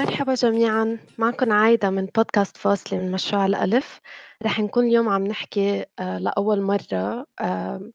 [0.00, 4.00] مرحبا جميعًا، معكم عايدة من بودكاست فاصلة من مشروع الألف،
[4.42, 7.92] رح نكون اليوم عم نحكي آآ لأول مرة آمم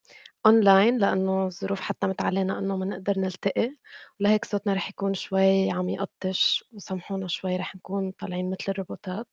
[0.47, 3.75] online لإنه الظروف حتّمت علينا إنه ما نقدر نلتقي،
[4.19, 9.27] ولهيك صوتنا رح يكون شوي عم يقطّش وسامحونا شوي رح نكون طالعين متل الروبوتات.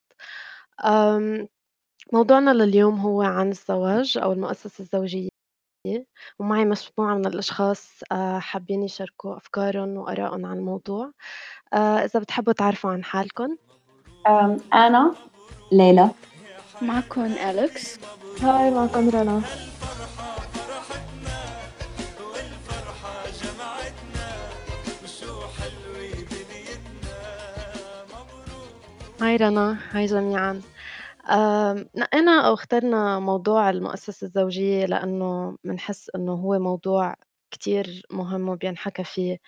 [2.12, 5.28] موضوعنا لليوم هو عن الزواج أو المؤسسة الزوجية،
[6.38, 11.12] ومعي مجموعة من الأشخاص آآ حابين يشاركوا أفكارهم وآرائهم عن الموضوع.
[11.74, 13.56] آآ إذا بتحبّوا تعرفوا عن حالكم.
[14.74, 15.14] أنا
[15.72, 16.10] ليلى.
[16.82, 17.98] معكم أليكس.
[18.42, 19.42] هاي معكم رنا.
[29.20, 30.62] هاي رنا، هاي جميعًا.
[31.96, 37.14] نقينا أو اخترنا موضوع المؤسسة الزوجية لإنه منحس إنه هو موضوع
[37.50, 39.38] كتير مهم وبينحكى فيه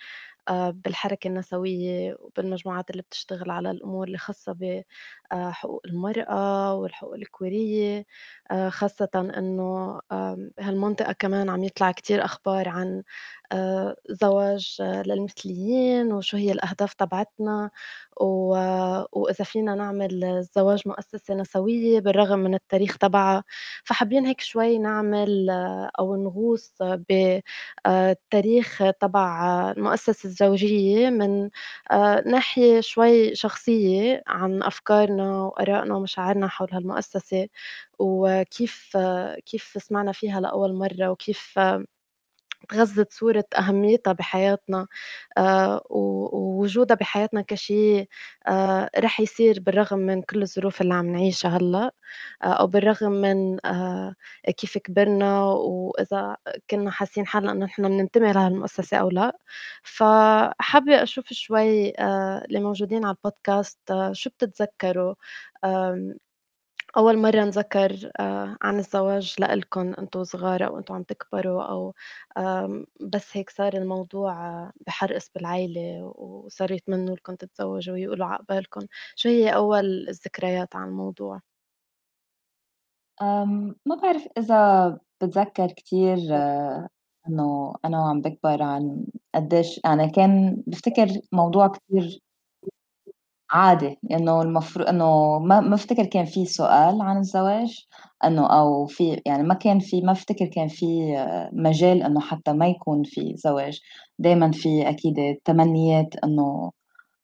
[0.71, 4.83] بالحركة النسوية وبالمجموعات اللي بتشتغل على الأمور اللي خاصة ب
[5.31, 8.05] آآ حقوق المرأة والحقوق الكورية،
[8.51, 13.03] آآ خاصةً إنه آمم بهالمنطقة كمان عم يطلع كتير أخبار عن
[13.51, 17.69] آآ زواج آه، للمثليين وشو هي الأهداف تبعتنا،
[19.11, 23.43] وإذا فينا نعمل الزواج مؤسسة نسوية بالرغم من التاريخ تبعها،
[23.83, 27.39] فحابين هيك شوي نعمل آه، أو نغوص ب
[27.85, 31.49] آآ التاريخ تبع المؤسسة الزوجية من
[32.25, 37.47] ناحية شوي شخصية عن أفكارنا وآرائنا ومشاعرنا حول هالمؤسسة،
[38.95, 41.59] آه، كيف سمعنا فيها لأول مرّة وكيف
[42.73, 44.87] غزّت صورة أهميتها بحياتنا
[45.89, 45.99] و
[46.37, 47.99] ووجودها بحياتنا كشي
[48.47, 51.91] آآ رح يصير بالرغم من كل الظروف اللي عم نعيشها هلّأ،
[52.43, 53.57] آآ أو بالرغم من
[54.57, 56.37] كيف كبرنا وإذا
[56.69, 59.37] كنّا حاسين حالنا إنه نحن بننتمي لهالمؤسسة أو لأ،
[59.83, 61.89] فحابة أشوف شوي
[62.45, 63.79] اللي موجودين على البودكاست
[64.13, 65.15] شو بتتذكّروا؟
[66.97, 71.93] أول مرّة نذكّر آآ عن الزواج لإلكم أنتم صغار أو أنتم عم تكبروا أو
[73.01, 78.81] بس هيك صار الموضوع آه، بحرقص بالعيلة وصاروا يتمنّوا لكم تتزوّجوا ويقولوا عقبالكم،
[79.15, 81.41] شو هي أول الذكريات عن الموضوع؟
[83.85, 86.17] ما بعرف إذا باتذكّر كتير
[87.27, 89.05] إنه أنا وعم باكبر عن
[89.35, 92.19] قديش يعني كان بافتكر موضوع كتير
[93.51, 97.85] عادي، إنه المفرو إنه ما ما بافتكر كان في سؤال عن الزواج،
[98.23, 100.85] إنه أو في يعني ما كان في ما بافتكر كان في
[101.53, 103.79] مجال إنه حتى ما يكون في زواج،
[104.19, 106.71] دايمًا في أكيد تمنيات إنه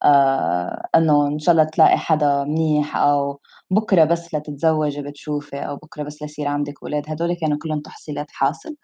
[0.04, 3.40] آآ إنه إن شاء الله تلاقي حدا منيح أو
[3.70, 8.76] بكرة بس لتتزوّجي بتشوفي أو بكرة بس ليصير عندِك ولاد، هدول كانوا كلّهم تحصيلات حاصل،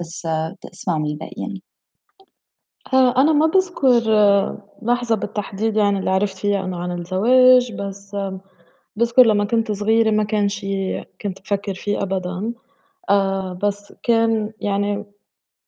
[0.00, 1.62] بس بدي أسمع من الباقيين.
[2.86, 4.00] آآ أنا ما باذكر
[4.82, 8.16] لحظة بالتحديد يعني اللي عرفت فيها إنه عن الزواج، بس
[8.96, 12.52] باذكر لمّا كنت صغيرة ما كان شي كنت بافكّر فيه أبدًا،
[13.10, 15.06] آآ بس كان يعني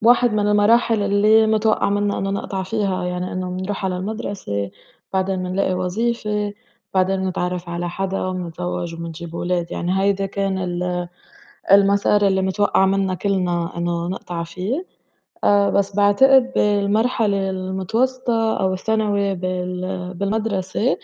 [0.03, 4.71] واحد من المراحل اللي متوقّع منا إنه نقطع فيها، يعني إنه بنروح على المدرسة،
[5.15, 6.55] بعدين بنلاقي وظيفة،
[6.95, 11.09] بعدين بنتعرّف على حدا وبنتزوّج وبنجيب ولاد، يعني هيدا كان ال
[11.73, 14.87] المسار اللي متوقّع منا كلنا إنه نقطع فيه.
[15.45, 20.99] آآ بس باعتقد بالمرحلة المتوسطة أو الثانوي بال بالمدرسة،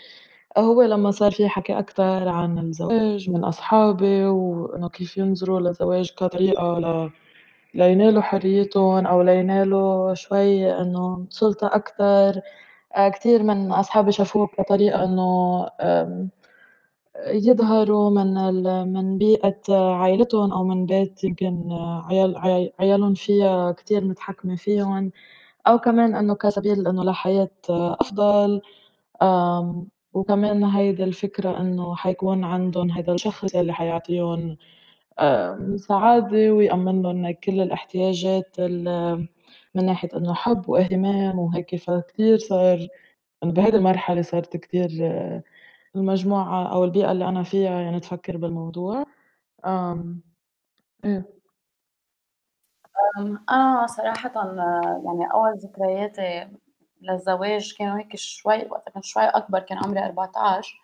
[0.57, 6.79] هو لمّا صار في حكي أكتر عن الزواج من أصحابي، وإنه كيف ينظروا للزواج كطريقة
[6.79, 7.11] ل
[7.75, 12.41] لينالوا حريتهم أو لينالوا شوي إنه سُلطة أكتر،
[12.97, 15.63] آآ كتير من أصحابي شافوه كطريقة إنه
[17.27, 18.33] يظهروا من
[18.93, 21.67] من بيئة عيلتهم أو من بيت يمكن
[22.09, 25.11] عيال عي عيالهم فيها كتير متحكمة فيهم،
[25.67, 28.61] أو كمان إنه كسبيل إنه لحياة أفضل،
[30.13, 34.57] وكمان هيدي الفكرة إنه حيكون عندهم هيدا الشخص يلّي حيعطيهم
[35.77, 38.85] سعادة ويأمّن لهم كل الاحتياجات ال
[39.75, 42.87] من ناحية إنه حُب واهتمام وهيك، فكتير صار
[43.43, 44.89] إنه بهيدي المرحلة صارت كتير
[45.95, 49.05] المجموعة أو البيئة اللي أنا فيها يعني تفكّر بالموضوع،
[49.65, 50.21] آمم،
[51.05, 51.41] إيه.
[53.17, 54.31] آمم، أنا صراحةً
[55.05, 56.47] يعني أول ذكرياتي
[57.01, 60.81] للزواج كانوا هيك شوي وقتها كنت شوي أكبر كان عمري 14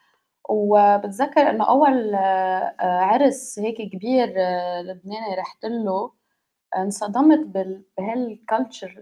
[0.50, 6.12] وباتذكّر إنه أول آآ عرس هيك كبير آه، لبناني رحت له،
[6.78, 7.58] انصدمت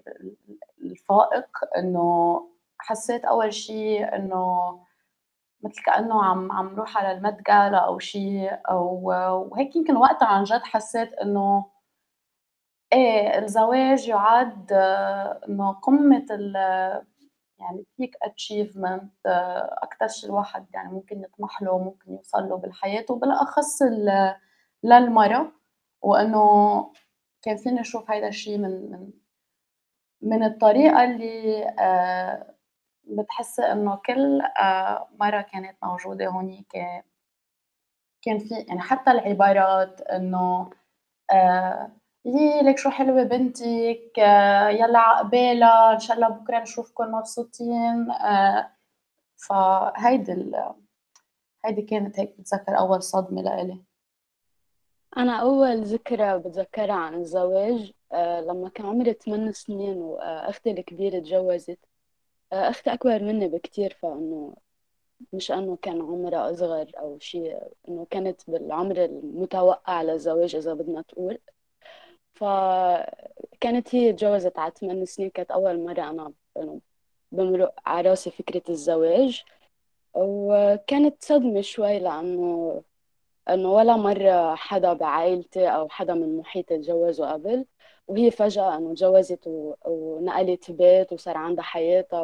[0.08, 0.38] ال
[0.84, 1.48] الفائق
[1.78, 2.42] إنه
[2.80, 4.40] حسّيت أول شي إنه
[5.64, 9.02] متل كإنه عم عم روح على الMet Gala أو شي أو
[9.52, 11.66] وهيك يمكن وقتها عن جد حسّيت إنه
[12.94, 16.56] إيه الزواج يُعد آه، إنه قمة ال
[17.60, 19.06] يعني peak achievement
[19.84, 24.36] أكتر شي الواحد يعني ممكن يطمح له وممكن يوصل له بالحياة وبالأخص ال
[24.84, 25.52] للمرا،
[26.02, 26.44] وإنه
[27.42, 29.10] كان فيني أشوف هيدا الشي من من
[30.22, 31.64] من الطريقة اللي
[33.10, 36.76] آآ بتحسّي إنه كل آآ مرا كانت موجودة هونيك
[38.22, 40.70] كان في يعني حتى العبارات إنه
[41.32, 41.92] آآ
[42.26, 48.08] يي لِك شو حلوة بنتِك، آه، يالّا عقبالها، إن شاء الله بكرة نشوفكم مبسوطين،
[49.38, 50.74] فهيدي ال
[51.66, 53.84] هيدي كانت هيك باتذكّر أول صدمة لإلي.
[55.18, 61.80] أنا أول ذكرى بتذكرها عن الزواج آه، لما كان عمري 8 سنين وأختي الكبيرة تجوزت.
[61.80, 61.93] آه،
[62.54, 64.56] أختي أكبر مني بكتير فإنه
[65.34, 67.60] مش إنه كان عمرها أصغر أو شيء
[67.90, 71.40] إنه كانت بالعمر المتوقع للزواج إذا بدنا تقول
[72.34, 76.82] فكانت هي تجوزت على 8 سنين كانت أول مرة أنا إنه
[77.32, 79.44] بمرق على راسي فكرة الزواج.
[80.14, 82.84] وكانت صدمة شوي لأنه
[83.50, 87.66] إنه ولا مرة حدا بعائلتي أو حدا من محيطي تجوزوا قبل.
[88.08, 89.48] وهي فجأة إنه تجوزت.
[89.86, 92.22] ونقلت بيت وصار عندها حياتها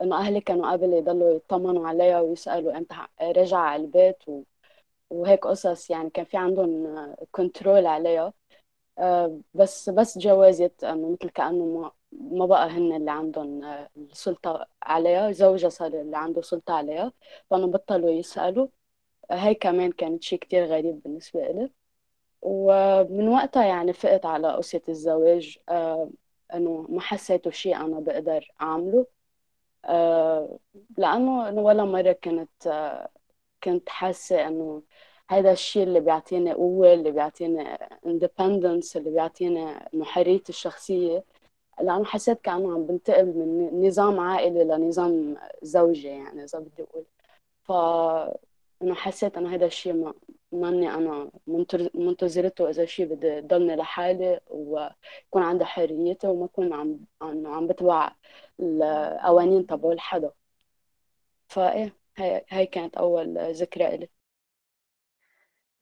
[0.00, 4.42] وانه أهلي كانوا قبل يضلوا يطمنوا عليها ويسألوا إمتى رجع على البيت و...
[5.10, 6.96] وهيك قصص يعني كان في عندهم
[7.30, 8.32] كنترول عليها.
[8.98, 14.66] آه، بس بس جوازت إنه مثل كأنه ما ما بقى هن اللي عندهم آه، السلطة
[14.82, 17.12] عليها زوجها صار اللي عنده سلطة عليها.
[17.50, 18.68] فإنه بطلوا يسألوا.
[19.30, 21.70] هاي كمان كانت شيء كتير غريب بالنسبة إلي.
[22.42, 26.10] ومن وقتها يعني فقت على قصة الزواج آه
[26.54, 29.06] إنه ما حسيته شيء أنا بقدر أعمله.
[29.84, 30.58] آه
[30.98, 33.08] إنه ولا مرة كنت آه
[33.64, 34.82] كنت حاسة إنه
[35.28, 41.24] هذا الشيء اللي بيعطيني قوة اللي بيعطيني independence اللي بيعطيني إنه حريتي الشخصية.
[41.80, 47.04] لأنه حسيت كأنه عم بنتقل من نظام عائلي لنظام زوجي يعني إذا بدي أقول.
[47.64, 47.72] ف
[48.82, 50.14] انه حسيت إنه هذا الشيء ما
[50.52, 51.30] ماني أنا
[51.94, 56.98] منتظرته إذا شيء بدي ضلني لحالي ويكون عندي حريتي وما اكون عم
[57.46, 58.14] عم بتبع
[58.60, 60.32] القوانين تبع حدا
[61.48, 64.08] فايه هي هي كانت أول ذكرى إلي.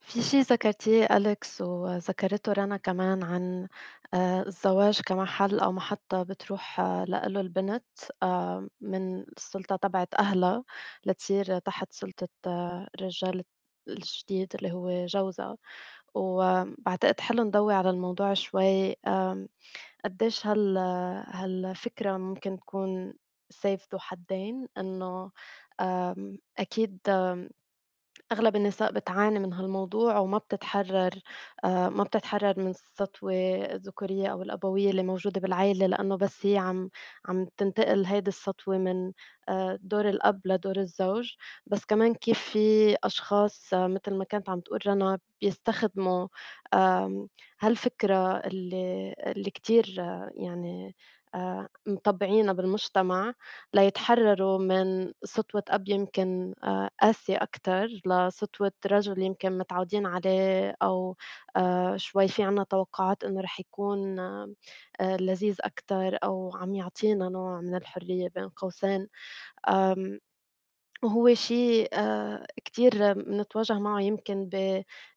[0.00, 3.68] في شي ذكرتيه أليكس وذكرته رنا كمان عن
[4.14, 7.84] آآ الزواج كمحل أو محطة بتروح آه، لإله البنت
[8.22, 10.64] آآ من السُلطة تبعة أهلها
[11.06, 13.44] لتصير تحت سُلطة آه، الرجال
[13.88, 15.56] الجديد اللي هو جوزها،
[16.14, 18.96] وباعتقد حلو نضوّي على الموضوع شوي
[20.04, 20.78] قديش هال
[21.28, 23.14] هالفكرة ممكن تكون
[23.50, 25.30] سيف ذو حدين، إنه
[26.58, 26.98] أكيد
[28.32, 31.10] أغلب النساء بتعاني من هالموضوع وما بتتحرّر
[31.64, 33.32] آآ ما بتتحرّر من السطوة
[33.74, 36.90] الذكورية أو الأبوية اللي موجودة بالعيلة، لإنه بس هي عم
[37.26, 39.12] عم تنتقل هيدي السطوة من
[39.48, 41.32] آآ دور الأب لدور الزوج،
[41.66, 46.28] بس كمان كيف في أشخاص متل ما كانت عم تقول رنا بيستخدموا
[47.60, 50.96] هالفكرة اللي اللي كتير آه، يعني
[51.34, 53.34] آآ مطبّعينها بالمجتمع
[53.74, 61.16] ليتحرّروا من سطوة أب يمكن آآ قاسية أكتر لسطوة رجل يمكن متعودين عليه أو
[61.56, 64.20] آآ شوي في عنا توقعات إنه رح يكون
[65.02, 69.08] لذيذ أكتر أو عم يعطينا نوع من الحرية بين قوسين.
[71.02, 74.54] وهو شيء آآ كتير بنتواجه معه يمكن ب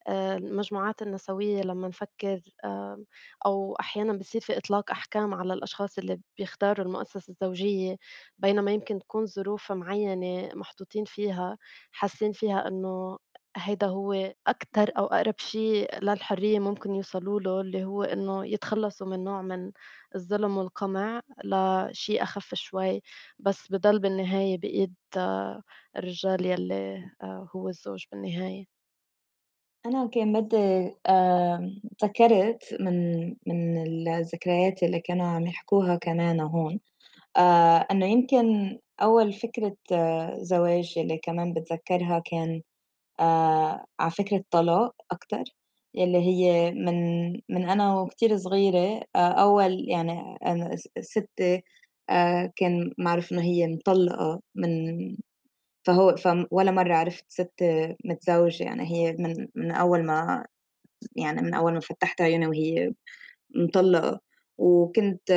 [0.08, 3.06] آآ المجموعات النسوية لمّا نفكّر آمم
[3.46, 7.98] أو أحيانًا بيصير في إطلاق أحكام على الأشخاص اللي بيختاروا المؤسسة الزوجية،
[8.38, 11.58] بينما يمكن تكون ظروف معيّنة محطوطين فيها
[11.92, 13.18] حاسين فيها إنه
[13.58, 19.24] هيدا هو أكتر أو أقرب شيء للحرية ممكن يوصلوا له، اللي هو إنه يتخلّصوا من
[19.24, 19.72] نوع من
[20.16, 23.02] الظلم والقمع لشيء أخف شوي،
[23.40, 25.62] بس بضل بالنهاية بإيد آه،
[25.98, 28.84] الرجال يلّي آآ هو الزوج بالنهاية.
[29.86, 30.58] أنا كان بدي
[32.00, 36.80] تذكّرت من من الذكريات اللي كانوا عم يحكوها كمان هون،
[37.92, 42.62] إنه يمكن أول فكرة آه، زواج اللي كمان باتذكّرها كان
[43.24, 45.44] آآ، على فكرة طلاق أكتر،
[45.96, 51.64] يلّي هي من من أنا وكتير صغيرة آآ، أول يعني أنا س ستّي
[52.12, 54.72] آآ، كان معروف إنه هي مطلّقة من
[55.88, 57.54] فهو ف ولا مرّة عرفت ست
[58.06, 60.46] متزوجة، يعني هي من من أول ما
[61.18, 62.94] يعني من أول ما فتّحت عيوني وهي
[63.56, 64.22] مطلّقة،
[64.60, 65.32] وكنت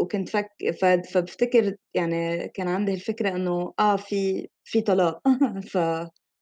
[0.00, 5.22] وكنت فك ف فبافتكر يعني كان عندي الفكرة إنه آه في في طلاق.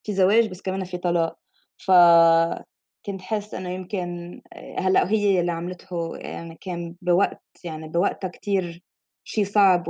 [0.07, 1.39] ففي زواج بس كمان في طلاق،
[1.87, 4.41] فكنت حاسة إنه يمكن
[4.79, 8.83] هلأ هي اللي عملته يعني كان بوقت يعني بوقتها كتير
[9.25, 9.89] شي صعب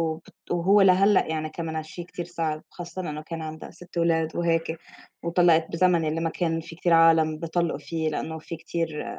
[0.51, 4.79] وهو لهلّأ يعني كمان هالشي كتير صعب، خاصةً إنه كان عندها 6 ولاد وهيك،
[5.25, 9.19] وطلّقت بزمن اللي ما كان في كتير عالم بيطلّقوا فيه لإنه في كتير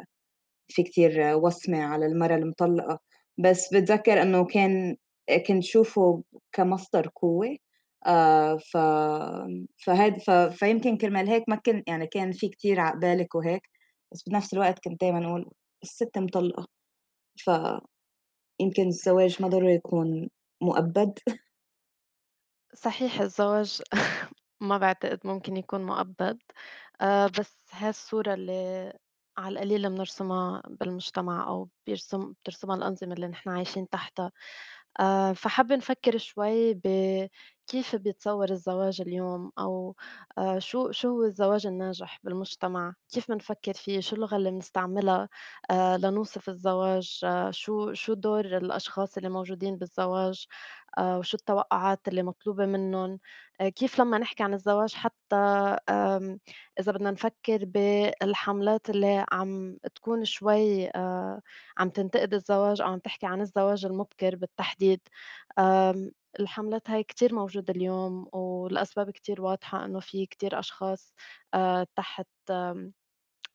[0.70, 3.00] في كتير وصمة على المرأة المطلقة،
[3.38, 4.98] بس باتذكّر إنه كان
[5.48, 6.24] كنت شوفه
[6.54, 7.58] كمصدر قوة
[8.06, 8.78] آآ ف
[9.86, 13.62] فهاد ف فيمكن كرمال هيك ما كن يعني كان في كتير عقبالِك وهيك،
[14.12, 15.46] بس بنفس الوقت كنت دايمًا أقول
[15.84, 16.68] السِت مطلقة،
[17.38, 20.30] فيمكن الزواج ما ضروري يكون
[20.64, 21.20] مؤبّد.
[22.76, 23.82] صحيح الزواج
[24.62, 26.40] ما باعتقد ممكن يكون مؤبد،
[27.02, 28.94] آآ بس هاي الصورة اللي
[29.38, 34.32] على القليلة بنرسمها بالمجتمع أو بيرسم بترسمها الأنظمة اللي نحن عايشين تحتها.
[35.00, 39.96] آآ فحابة نفكّر شوي بكيف بيتصوّر الزواج اليوم أو
[40.38, 45.30] آآ شو شو هو الزواج الناجح بالمجتمع، كيف منفكّر فيه، شو اللغة اللي بنستعملها؟
[45.72, 50.48] آآ لنوصف الزواج، آه شو شو دور الأشخاص اللي موجودين بالزواج،
[50.98, 53.20] آآ وشو التوقعات اللي مطلوبة منّن،
[53.62, 55.36] آآ كيف لمّا نحكي عن الزواج حتى
[56.80, 61.42] إذا بدنا نفكّر بالحملات اللي عم تكون شوي آآ
[61.78, 65.02] عم تنتقد الزواج أو عم تحكي عن الزواج المبكر بالتحديد،
[66.40, 71.14] الحملات هاي كتير موجودة اليوم والأسباب كتير واضحة إنه في كتير أشخاص
[71.96, 72.28] تحت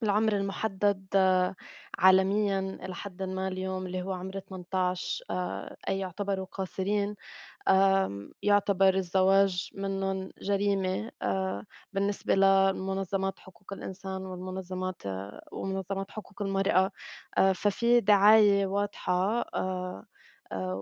[0.03, 1.55] العمر المحدد آه،
[1.99, 7.17] عالميًا إلى حدٍ ما اليوم اللي هو عمر 18 آآ أي يعتبروا قاصرين.
[8.43, 16.91] يُعتبر الزواج منّن جريمة آآ، بالنسبة لمنظمات حقوق الإنسان والمنظمات آه، ومنظمات حقوق المرأة،
[17.55, 19.45] ففي دعاية واضحة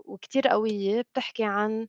[0.04, 1.86] وكتير قوية بتحكي عن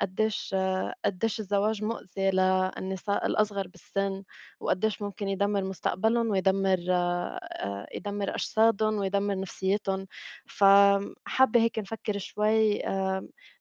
[0.00, 4.22] قديش آه، قديش الزواج مؤذي للنساء الأصغر بالسن،
[4.60, 10.06] وقديش ممكن يدمر مستقبلهم ويدمر آآ، يدمر أجسادهم ويدمر نفسيتهم،
[10.46, 12.82] فحابة هيك نفكر شوي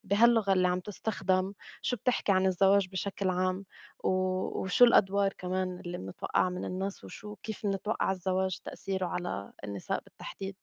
[0.03, 3.65] بهاللغة اللي عم تُستخدم، شو بتحكي عن الزواج بشكل عام،
[4.03, 10.55] وشو الأدوار كمان اللي بنتوقّعها من الناس، وشو كيف بنتوقّع الزواج تأثيره على النساء بالتحديد؟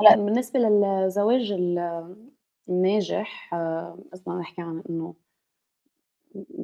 [0.00, 1.78] هلأ بالنسبة للزواج ال
[2.68, 5.14] الناجح إذا بدنا نحكي عن إنه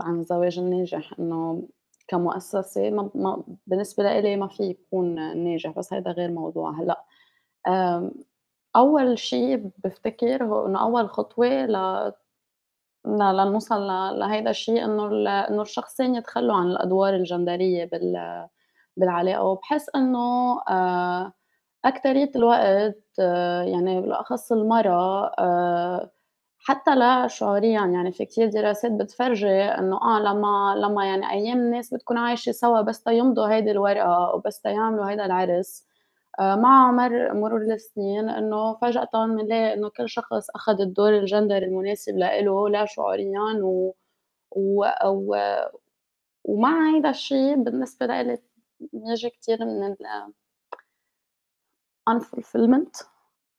[0.03, 1.69] عن الزواج الناجح إنه
[2.09, 5.15] كمؤسسة ما ما بالنسبة لإلي ما في يكون
[5.45, 6.71] ناجح، بس هيدا غير موضوع.
[6.81, 7.05] هلأ
[8.77, 12.13] أول شي بافتكر هو إنه أول خطوة ل
[13.07, 13.83] لنوصل
[14.21, 15.07] لهيدا الشي إنه
[15.51, 18.49] إنه الشخصين يتخلّوا عن الأدوار الجندرية بال
[18.97, 21.33] بالعلاقة، وباحس إنه آآ
[21.87, 26.11] أكترية الوقت آه، يعني بالأخص المرأة آآ
[26.59, 31.95] حتى لا شعوريًا يعني في كتير دراسات بتفرجي إنه آه لمّا لمّا يعني أيام الناس
[31.95, 35.87] بتكون عايشة سوا بس تيمضوا هيدي الورقة وبس تيعملوا هيدا العرس
[36.41, 42.17] آآ مع مر مرور السنين إنه فجأةً بنلاقي إنه كل شخص أخد الدور الجندري المناسب
[42.19, 43.95] لإله لا شعوريًا و
[44.57, 45.37] و و
[46.45, 48.39] ومع هيدا الشي بالنسبة لإلي
[48.93, 49.97] بييجي كتير من ال
[52.11, 53.05] unfulfillment.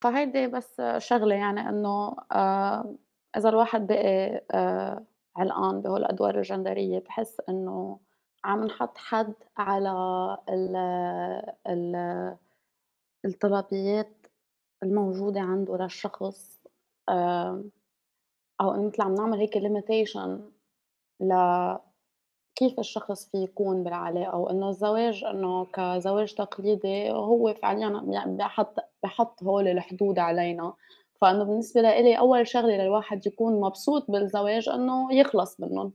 [0.02, 2.96] فهيدي بس شغلة يعني إنه آآ
[3.38, 5.06] إذا الواحد بقي آآ
[5.38, 8.00] علقان بهول الأدوار الجندرية باحس إنه
[8.44, 9.92] عم نحط حد على
[10.50, 10.76] ال
[11.68, 11.96] ال
[13.26, 14.28] الطلبيات
[14.84, 16.60] الموجودة عنده للشخص
[17.10, 17.70] آمم
[18.62, 20.30] أو متل عم نعمل هيك limitation
[22.62, 29.44] لكيف الشخص فيه يكون بالعلاقة، وإنه الزواج إنه كزواج تقليدي هو فعليًا بي بيحط بيحط
[29.44, 30.74] هول الحدود علينا،
[31.22, 35.92] فإنه بالنسبة لإلي أول شغلة للواحد يكون مبسوط بالزواج إنه يخلص منّن.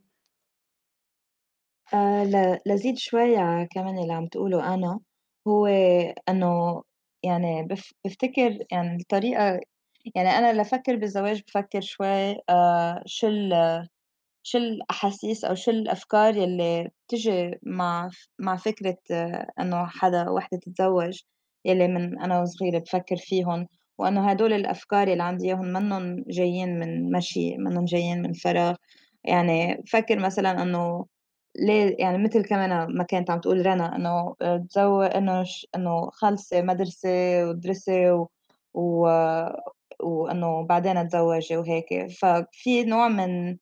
[1.94, 5.00] آآ ل لأزيد شوي على كمان اللي عم تقوله أنا،
[5.48, 5.66] هو
[6.28, 6.82] إنه
[7.22, 9.60] يعني باف بافتكر يعني الطريقة
[10.14, 12.06] يعني أنا لأفكّر بالزواج بافكّر شوي
[12.50, 13.52] آآ شو ال
[14.42, 21.20] شو الأحاسيس أو شو الأفكار يلّي بتيجي مع مع فكرة آه، إنه حدا وحدة تتزوّج،
[21.64, 23.66] يلّي من أنا وصغيرة بافكّر فيهُن،
[23.98, 28.76] وإنه هادول الأفكار يلّي عندي إياهُن منّن جايين من مشي، منّن جايين من فراغ،
[29.24, 31.06] يعني بافكّر مثلًا إنه
[31.58, 35.44] ليه يعني متل كمان ما كانت عم تقول رنا إنه آآ تزو إنه
[35.76, 37.08] إنه خلصي مدرسة
[37.48, 38.28] وادرسي و
[38.74, 39.06] و
[40.00, 43.56] وإنه بعدين اتزوّجي وهيك، ففي نوع من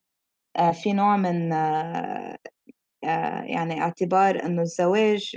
[0.73, 2.37] في نوع من آآ
[3.45, 5.37] يعني اعتبار إنه الزواج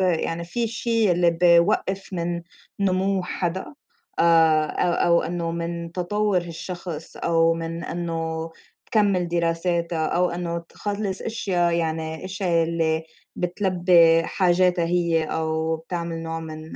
[0.00, 2.42] يعني في شي اللي بيوقّف من
[2.80, 3.74] نمو حدا
[4.18, 8.50] آآ أو أو إنه من تطوّر الشخص أو من إنه
[8.86, 13.04] تكمّل دراساتها أو إنه تخلّص أشيا يعني أشيا اللي
[13.36, 16.72] بتلبّي حاجاتها هي أو بتعمل نوع من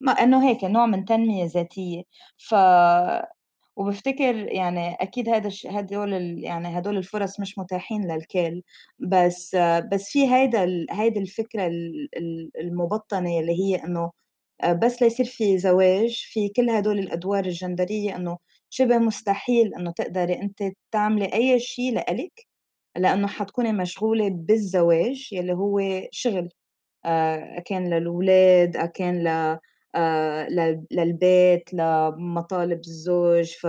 [0.00, 2.02] ما إنه هيك نوع من تنمية ذاتية،
[2.38, 2.54] ف
[3.80, 6.12] وبافتكر يعني أكيد هيدا الش هدول
[6.44, 8.62] يعني هدول الفُرَص مش متاحين للكل،
[9.00, 9.56] بس
[9.92, 14.12] بس في هيدا ال هيدي الفكرة ال ال المُبطّنة اللي هي إنه
[14.62, 18.38] آآ بس ليصير في زواج في كل هدول الأدوار الجندرية إنه
[18.70, 20.58] شِبه مستحيل إنه تقدري أنتِ
[20.92, 22.46] تعملي أي شي لإلِك،
[22.98, 25.80] لإنه حتكوني مشغولة بالزواج يلّي هو
[26.12, 26.50] شِغل.
[27.06, 29.58] آآ كان للولاد، أ كان ل
[29.94, 33.66] آآ لل للبيت، لمطالب الزوج، ف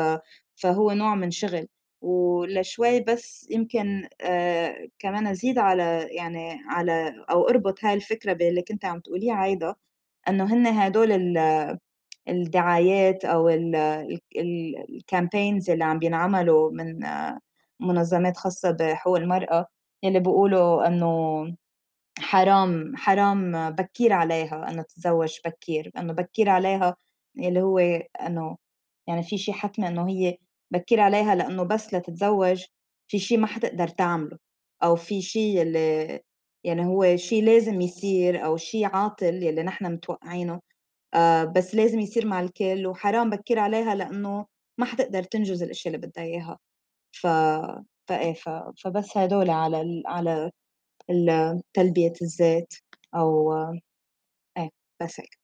[0.56, 1.68] فهو نوع من شغل،
[2.02, 8.86] ولشوي بس يمكن آآ كمان أزيد على يعني على أو أربط هاي الفكرة باللي كنتِ
[8.86, 9.76] عم تقوليه عايدة،
[10.30, 11.38] إنه هن هادول ال
[12.30, 17.40] الدعايات أو ال ال ال الcampaigns اللي عم بينعملوا من آه،
[17.80, 19.68] منظمات خاصة بحقوق المرأة،
[20.04, 21.08] يلّي بيقولوا إنه
[22.22, 26.96] حرام حرام بكّير عليها إنه تتزوّج بكّير، إنه بكّير عليها
[27.40, 27.80] اللي هو
[28.22, 28.58] إنه
[29.08, 30.38] يعني في شي حتمي إنه هي
[30.72, 32.64] بكّير عليها لإنه بس لتتزوّج
[33.08, 34.38] في شي ما حتقدر تعمله،
[34.84, 36.20] أو في شي يلّي
[36.64, 40.60] يعني هو شي لازم يصير أو شي عاطل يلّي نحن متوقعينه
[41.16, 44.46] آآ بس لازم يصير مع الكل، وحرام بكّير عليها لإنه
[44.80, 46.60] ما حتقدر تنجز الأشيا اللي بدّها إياها،
[47.14, 47.28] ف
[48.10, 48.50] فإيه ف
[48.84, 50.52] فبس هدول على ال على
[51.74, 52.74] تلبية الذات
[53.16, 53.54] أو
[54.58, 54.70] إيه
[55.04, 55.40] بس هيك.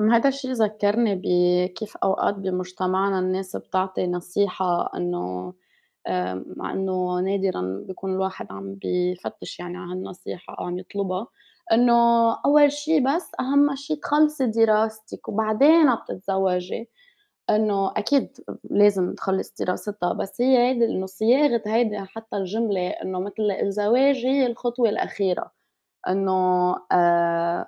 [0.00, 5.54] أمّا هيدا الشي ذكّرني بكيف أوقات بمجتمعنا الناس بتعطي نصيحة إنه
[6.56, 11.26] مع إنه نادرًا بيكون الواحد عم بيفتش يعني على هالنصيحة أو عم يطلبها،
[11.72, 11.94] إنه
[12.44, 16.90] أول شي بس أهم شي تخلصي دراستِك وبعدين بتتزوجي،
[17.50, 18.38] إنه أكيد
[18.70, 24.46] لازم تخلّص دراستها، بس هي هيدي إنه صياغة هيدي حتى الجملة إنه متل الزواج هي
[24.46, 25.52] الخطوة الأخيرة،
[26.08, 26.32] إنه
[26.92, 27.66] آآ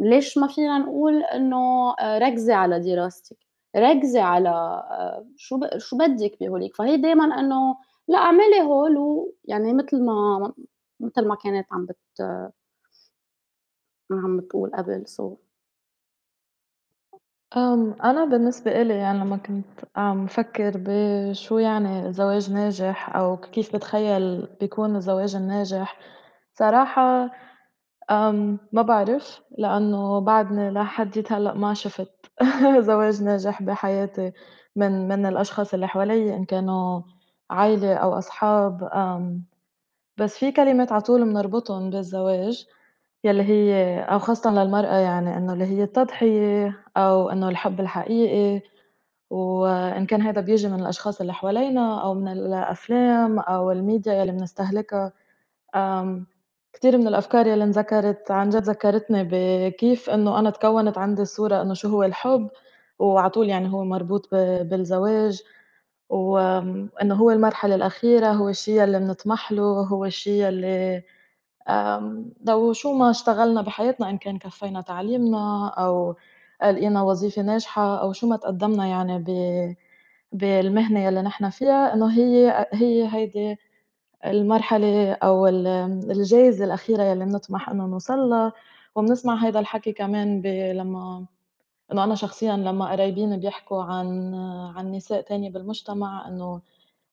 [0.00, 3.36] ليش ما فينا نقول إنه آآ ركزي على دراستِك،
[3.76, 7.76] ركزي على آآ شو ب شو بدِّك بهوليك، فهي دايمًا إنه
[8.08, 10.52] لأ اعملي هول ويعني متل ما
[11.00, 11.98] متل ما كانت عم بت
[14.10, 15.04] عم بتقول قبل.
[15.06, 15.49] So
[17.56, 24.46] أنا بالنسبة إلي يعني لمّا كنت عم فكّر بشو يعني زواج ناجح أو كيف باتخيّل
[24.60, 25.98] بيكون الزواج الناجح،
[26.54, 27.30] صراحة
[28.72, 32.12] ما باعرف، لإنه بعدني لحديت هلأ ما شُفت
[32.88, 34.32] زواج ناجح بحياتي
[34.76, 37.02] من من الأشخاص اللي حواليّ إن كانوا
[37.50, 38.82] عيلة أو أصحاب،
[40.18, 42.66] بس في كلمات على طول بنربطهم بالزواج.
[43.24, 48.62] يلّي هي أو خاصةً للمرأة يعني إنه اللي هي التضحية أو إنه الحب الحقيقي،
[49.30, 55.12] وإن كان هيدا بييجي من الأشخاص اللي حوالينا أو من الأفلام أو الmedia يلّي بنستهلكها،
[56.72, 61.74] كتير من الأفكار يلّي انذكرت عن جد ذكّرتني بكيف إنه أنا اتكوّنت عندي الصورة إنه
[61.74, 62.50] شو هو الحب،
[62.98, 64.28] وعلى طول يعني هو مربوط
[64.62, 65.42] بالزواج،
[66.10, 71.02] وآمم، إنه هو المرحلة الأخيرة، هو الشي يلّي بنطمح له، هو الشي يلّي
[72.46, 76.16] لو شو ما اشتغلنا بحياتنا إن كان كفّينا تعليمنا أو
[76.62, 79.30] لقينا وظيفة ناجحة أو شو ما تقدّمنا يعني ب
[80.32, 83.56] بالمهنة يلّي نحن فيها، إنه هي هي هيدي
[84.26, 85.66] المرحلة أو ال
[86.12, 88.52] الجايزة الأخيرة يلّي بنطمح إنه نوصل لها،
[88.96, 90.42] وبنسمع هيدا الحكي كمان
[90.72, 91.26] لمّا
[91.92, 94.34] إنه أنا شخصيًا لمّا قرايبيني بيحكوا عن
[94.76, 96.62] عن نساء تانية بالمجتمع إنه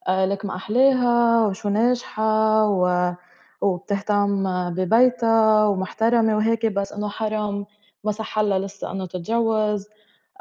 [0.08, 3.14] آآ لك ما أحلاها وشو ناجحة و
[3.62, 4.44] وبتهتم
[4.76, 7.66] ببيتها ومحترمة وهيك، بس إنه حرام
[8.04, 9.88] ما صح لها لسه إنه تتجوّز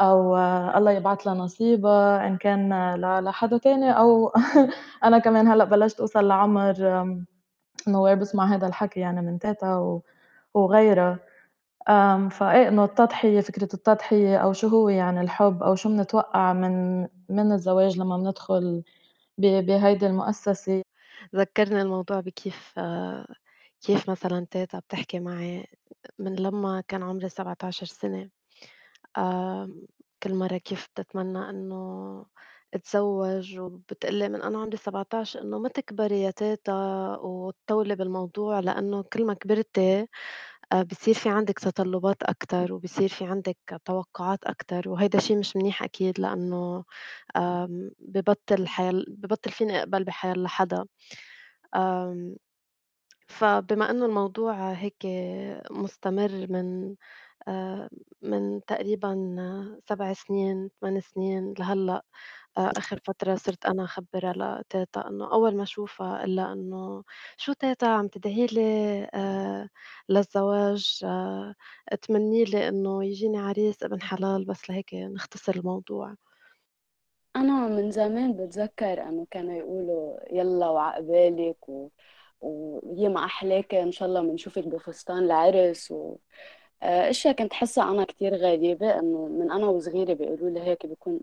[0.00, 0.36] أو
[0.78, 4.32] الله يبعت لها نصيبها إن كان لحدا تاني أو
[5.04, 6.76] أنا كمان هلأ بلشت أوصل لعمر
[7.88, 10.00] إنه وين باسمع هادا الحكي يعني من تيتا
[10.54, 11.18] وغيرها،
[11.90, 17.02] آمم فإيه إنه التضحية فكرة التضحية أو شو هو يعني الحب أو شو بنتوقع من
[17.30, 18.84] من الزواج لمّا بندخل
[19.38, 20.82] بهيدي المؤسسة.
[21.34, 23.26] ذكّرني الموضوع بكيف آه،
[23.80, 25.66] كيف مثلًا تيتا بتحكي معي
[26.18, 28.30] من لمّا كان عمري 17 سنة،
[30.22, 32.26] كل مرّة كيف بتتمنى إنه
[32.74, 36.72] اتزوّج وبتقول لي من أنا عمري 17 إنه ما تكبري يا تيتا
[37.22, 39.78] وتطوّلي بالموضوع لإنه كل ما كبرتِ
[40.72, 45.82] آآ بصير في عندِك تطلُّبات أكتر وبصير في عندِك توقُّعات أكتر وهيدا شي مش منيح
[45.82, 46.84] أكيد لإنه
[48.00, 50.84] ببطّل حيل ببطّل فيني أقبل بحيالّا حدا.
[51.76, 52.36] آمم
[53.28, 55.06] فبما إنه الموضوع هيك
[55.72, 56.96] مستمر من
[57.48, 57.90] آآ
[58.22, 59.16] من تقريبًا
[59.90, 62.02] 7 سنين، 8 سنين لهلّأ،
[62.58, 67.04] آآ آخر فترة صرت أنا أخبّرها لتيتا إنه أول ما أشوفها أقول لها إنه
[67.36, 68.62] "شو تيتا عم تدعي لي
[69.14, 69.68] آآ
[70.08, 71.54] للزواج، آآ
[72.02, 76.14] تمنّي لي إنه ييجيني عريس ابن حلال بس لهيك نختصر الموضوع."
[77.36, 81.88] أنا من زمان باتذكّر إنه كانوا يقولوا يلّا وعقبالِك و
[82.40, 86.16] ويا ما أحلاكِ إن شاء الله بنشوفِك بفستان العرس و
[86.82, 91.20] أشيا كنت حاسّها أنا كتير غريبة إنه من أنا وصغيرة بيقولوا لي هيك بيكون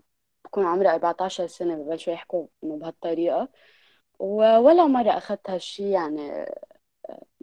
[0.54, 3.48] بكون عمري 14 سنة ببلشوا يحكوا إنه بهالطريقة،
[4.20, 6.46] وولا مرّة أخدت هالشي يعني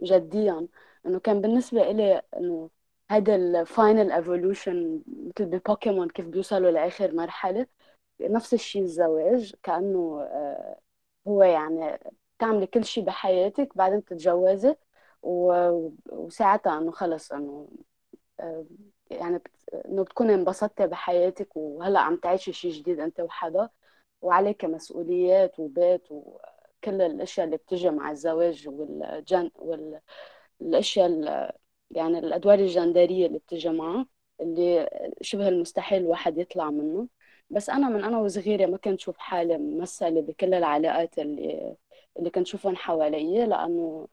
[0.02, 0.68] جديًا،
[1.06, 2.70] إنه كان بالنسبة إلي إنه
[3.10, 4.68] هيدا الfinal evolution
[5.06, 7.66] متل ببوكيمون كيف بيوصلوا لآخر مرحلة،
[8.20, 10.80] نفس الشي الزواج كأنه آه،
[11.28, 11.98] هو يعني
[12.38, 14.76] تعملي كل شي بحياتك بعدين تتجوزي
[15.22, 17.68] وساعتها إنه خلص إنه
[18.40, 18.66] آه،
[19.12, 23.68] يعني بت- إنه بتكوني انبسطتي بحياتك وهلأ عم تعيشي شي جديد أنت وحدا
[24.22, 29.50] وعليك مسؤوليات وبيت وكل الأشياء اللي بتجي مع الزواج والجن
[30.60, 31.10] والأشياء
[31.90, 34.06] يعني الأدوار الجندرية اللي بتجي معه
[34.40, 34.88] اللي
[35.20, 37.08] شبه المستحيل الواحد يطلع منه.
[37.50, 41.76] بس أنا من أنا وصغيرة ما كنت شوف حالي ممثلة بكل العلاقات اللي
[42.18, 44.08] اللي كنت شوفهم حوالي لأنه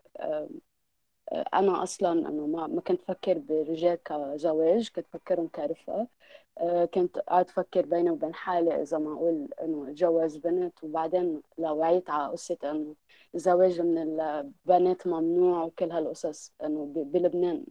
[1.34, 6.08] أنا أصلا إنه ما ما كنت فكر برجال كزواج كنت فكرهم كرفقة
[6.60, 12.10] آه، كنت قاعد أفكر بيني وبين حالي إذا معقول إنه أتجوز بنت وبعدين لو وعيت
[12.10, 12.96] على قصة إنه
[13.36, 17.66] الزواج من البنات ممنوع وكل هالقصص إنه ب- بلبنان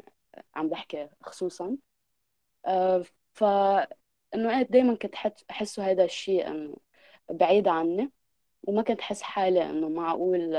[0.54, 1.76] عم بحكي خصوصا.
[2.66, 3.44] آه، ف
[4.34, 5.14] إنه إيه دايما كنت
[5.50, 6.76] أحسه هذا الشيء إنه
[7.30, 8.12] بعيد عني
[8.68, 10.56] وما كنت أحس حالي إنه معقول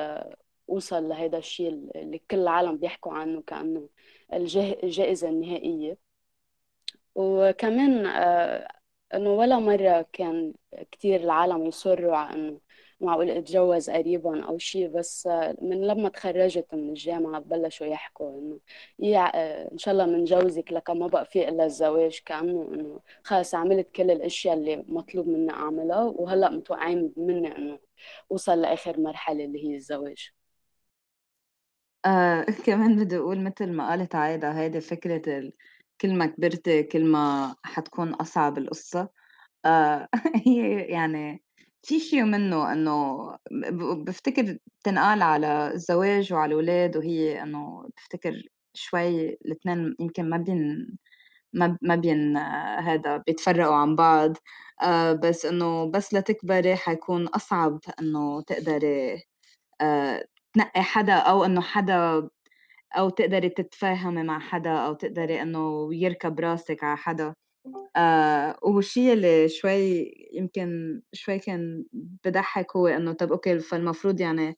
[0.69, 3.89] أوصل لهذا الشيء اللي كل العالم بيحكوا عنه كأنه
[4.33, 5.97] الجه- الجائزة النهائية.
[7.15, 8.67] وكمان آه،
[9.13, 10.53] إنه ولا مرة كان
[10.91, 12.59] كتير العالم يصروا على إنه
[13.01, 18.59] معقول أتجوز قريبا أو شيء بس آه، من لما تخرجت من الجامعة بلشوا يحكوا إنه
[18.99, 22.19] يا آه، إن شاء الله منجوزك لك ما بقى في إلا الزواج.
[22.25, 27.79] كأنه إنه خلص عملت كل الأشياء اللي مطلوب مني أعملها وهلأ متوقعين مني إنه
[28.31, 30.31] أوصل لآخر مرحلة اللي هي الزواج.
[32.05, 35.51] آه كمان بدي أقول مثل ما قالت عايدة هيدي فكرة.
[36.01, 39.09] كل ما كبرتي كل ما حتكون أصعب القصة
[39.65, 40.09] آه
[40.47, 41.43] هي يعني
[41.83, 43.17] في شيء منه إنه
[44.05, 48.43] بفتكر تنقال على الزواج وعلى الأولاد وهي إنه بفتكر
[48.75, 50.87] شوي الاثنين يمكن ما بين
[51.53, 54.37] ما ما بين آه، هذا بيتفرّقوا عن بعض،
[54.81, 59.23] آآ بس إنه بس لتكبري حيكون أصعب إنه تقدري
[59.81, 62.29] آآ تنقّي حدا أو إنه حدا
[62.97, 67.35] أو تقدري تتفاهمي مع حدا أو تقدري إنه يركب راسِك على حدا،
[67.97, 71.85] آآ والشي اللي شوي يمكن شوي كان
[72.25, 74.57] بيضحّك هو إنه طَب أوكي فالمفروض يعني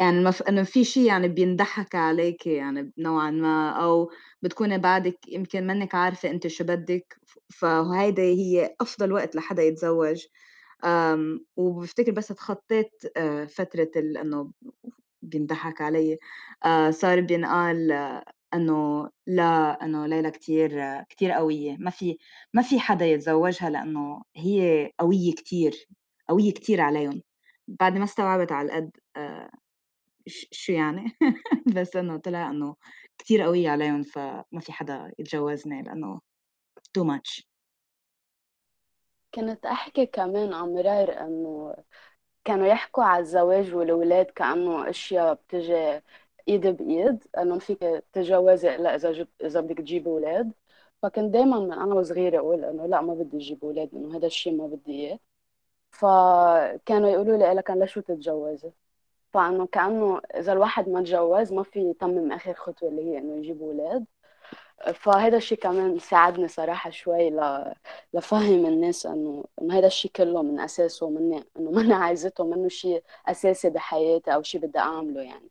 [0.00, 4.10] يعني المف إنه في شي يعني بينضحك عليكِ يعني نوعًا ما، أو
[4.42, 7.16] بتكوني بعدِك يمكن منِّك عارفة أنتِ شو بدِّك،
[7.54, 10.24] فهيدي هي أفضل وقت لحدا يتزوّج،
[10.84, 14.52] آمم، وبافتكر بس اتخطّيت آآ فترة إنه
[15.24, 16.18] بينضحك عليّ،
[16.64, 22.18] آآ صار بينقال آه، إنه لا، إنه ليلى كتير كتير قوية، ما في
[22.54, 25.86] ما في حدا يتزوّجها لإنه هي قوية كتير،
[26.28, 27.22] قوية كتير عليهم،
[27.68, 28.90] بعد ما استوعبت على القد
[30.28, 31.04] ش شو يعني؟
[31.76, 32.76] بس إنه طلع إنه
[33.18, 36.20] كتير قوية عليهم، فما في حدا يتجوّزني لإنه
[36.98, 37.44] too much.
[39.34, 41.74] كنت أحكي كمان أمرار إنه
[42.44, 46.00] كانوا يحكوا على الزواج والولاد كأنه أشياء بتجي
[46.48, 47.78] إيد بإيد إنه فيك
[48.12, 50.52] تتجوزي إلا إذا جبت إذا بدك تجيبي أولاد.
[51.02, 54.56] فكنت دايما من أنا وصغيرة أقول إنه لا ما بدي أجيب أولاد إنه هذا الشيء
[54.56, 55.18] ما بدي إياه.
[55.90, 58.72] فكانوا يقولوا لي لك ليش تتجوزي؟
[59.32, 63.62] فإنه كأنه إذا الواحد ما تجوز ما في يتمم آخر خطوة اللي هي إنه يجيب
[63.62, 64.06] أولاد.
[64.92, 67.74] فهذا الشيء كمان ساعدني صراحة شوي ل...
[68.14, 73.02] لفهم الناس انه إنه هذا الشيء كله من أساسه مني إنه ماني عايزته منه شيء
[73.26, 75.50] أساسي بحياتي أو شيء بدي أعمله يعني.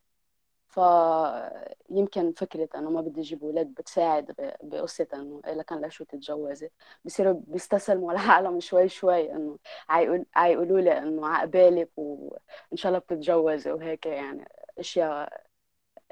[0.68, 6.70] فيمكن فكرة إنه ما بدي أجيب أولاد بتساعد بقصة إنه إيه لكن لا شو تتجوزي.
[7.04, 13.72] بصيروا بيستسلموا العالم شوي شوي إنه عيقول عيقولوا لي إنه عقبالك وان شاء الله بتتجوزي
[13.72, 14.48] وهيك يعني.
[14.78, 15.44] أشياء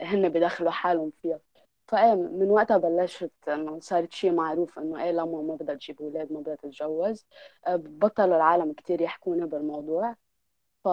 [0.00, 1.40] هن بدخلوا حالهم فيها.
[1.92, 6.32] فايه من وقتها بلشت إنه صارت شيء معروف إنه إيه لما ما بدها تجيب أولاد
[6.32, 7.26] ما بدها تتجوز
[7.66, 10.16] آه، بطلوا العالم كتير يحكونا بالموضوع
[10.84, 10.88] ف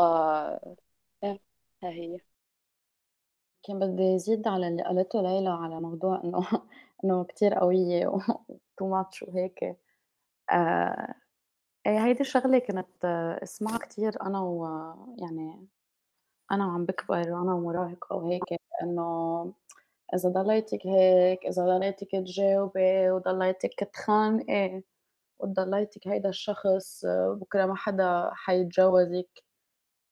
[1.23, 1.39] إيه
[1.83, 2.19] ها هي.
[3.63, 6.39] كان بدي أزيد على اللي قالته ليلى على موضوع إنه
[7.03, 8.19] إنه كتير قوية و
[8.81, 9.63] too much وهيك.
[10.51, 11.15] آآ
[11.87, 14.65] آآ هيدي الشغلة كنت آه، أسمعها كتير أنا و
[15.19, 15.67] يعني
[16.51, 18.43] أنا وعم باكبر وأنا ومراهقة وهيك،
[18.83, 19.53] إنه
[20.15, 24.83] إذا ضليتِك هيك، إذا ضليتِك تجاوبي وضليتِك تخانقي
[25.39, 29.43] وضليتِك هيدا الشخص آه، بكرة ما حدا حيتجوزِك،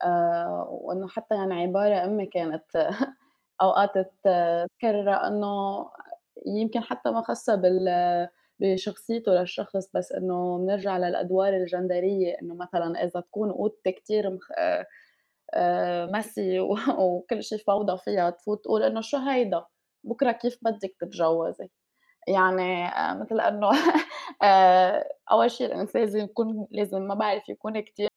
[0.03, 2.65] آآ وإنه حتى يعني عبارة أمي كانت
[3.63, 4.29] أوقات ت
[4.79, 5.47] تكررها إنه
[6.47, 7.89] يمكن حتى ما خاصة بال
[8.60, 14.47] بشخصيته للشخص، بس إنه بنرجع للأدوار الجندرية، إنه مثلًا إذا تكون أوضتي كتير مخ
[15.55, 16.75] آآ messy و
[17.17, 19.65] وكل شي فوضى فيها، تفوت تقول إنه شو هيدا،
[20.07, 21.69] بكرة كيف بدِّك تتجوزي،
[22.29, 23.69] يعني آآ مثل إنه
[24.43, 28.09] آآ أول شي الإنسان لازم يكون لازم ما بعرف يكون كتير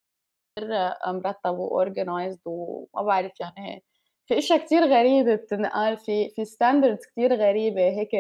[1.09, 3.85] مرتّب وorganized وما بعرف يعني
[4.27, 8.11] في أشيا كتير غريبة بتنقال، في في standards كتير غريبة هيك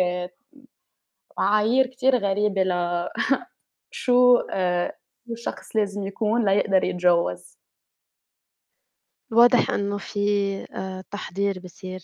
[1.38, 2.72] معايير كتير غريبة ل
[3.90, 4.92] شو آآ
[5.28, 7.56] شو الشخص لازم يكون ليقدر يتجوّز.
[9.30, 10.18] واضح إنه في
[10.74, 12.00] آآ تحضير بيصير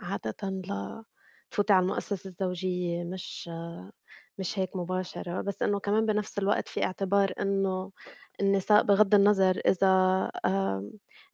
[0.00, 3.90] عادةً لتفوتي على المؤسسة الزوجية مش آه،
[4.38, 7.92] مش هيك مباشرة، بس إنه كمان بنفس الوقت في اعتبار إنه
[8.40, 9.86] النساء بغض النظر إذا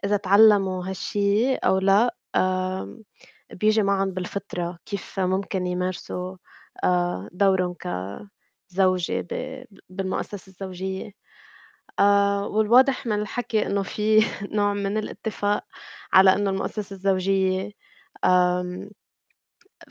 [0.05, 3.03] إذا اتعلموا هالشي أو لأ، آمم
[3.53, 6.37] بييجي معهم بالفطرة كيف ممكن يمارسوا
[7.33, 7.75] دورهم
[8.71, 9.27] كزوجة
[9.89, 11.13] بالمؤسسة الزوجية.
[12.01, 14.19] آآ والواضح من الحكي إنه في
[14.57, 15.65] نوع من الاتفاق
[16.13, 17.73] على إنه المؤسسة الزوجية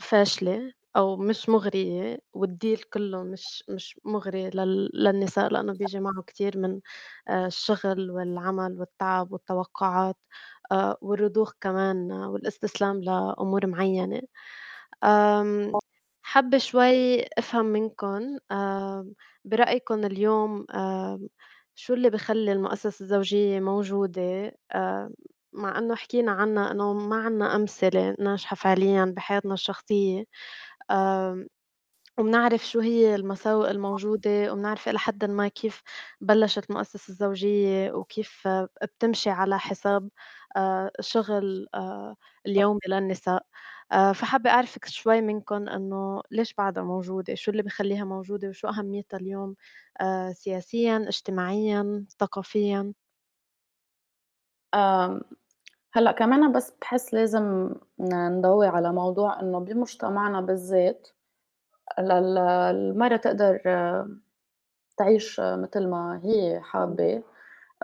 [0.00, 6.58] فاشلة أو مش مُغرية والdeal كلّه مش مش مُغري لل للنساء لإنه بييجي معه كتير
[6.58, 6.80] من
[7.28, 10.16] آآ الشغل والعمل والتعب والتوقعات
[10.72, 14.22] آآ والرضوخ كمان آه، والاستسلام لأمور معيّنة.
[16.22, 18.38] حابة شوي أفهم منكم
[19.44, 21.28] برأيكم اليوم آمم
[21.74, 25.10] شو اللي بيخلّي المؤسسة الزوجية موجودة؟ آآ
[25.52, 30.24] مع إنه حكينا عنّا إنه ما عندنا أمثلة ناجحة فعليًا بحياتنا الشخصية.
[32.18, 35.82] وبنعرف شو هي المساوئ الموجودة، وبنعرف إلى حدٍ ما كيف
[36.20, 38.48] بلّشت المؤسسة الزوجية، وكيف
[38.82, 40.08] بتمشي على حساب
[40.56, 43.46] آآ شغل آآ اليومي للنساء،
[43.92, 49.16] آآ فحابة أعرف شوي منكم إنه ليش بعدها موجودة، شو اللي بيخلّيها موجودة، وشو أهميتها
[49.18, 49.56] اليوم؟
[50.32, 52.94] سياسيًا، اجتماعيًا، ثقافيًا؟
[55.94, 61.08] هلأ كمان بس باحس لازم نضوّي على موضوع إنه بمجتمعنا بالذات
[61.98, 63.60] لل المرأة تقدر
[64.98, 67.22] تعيش متل ما هي حابة،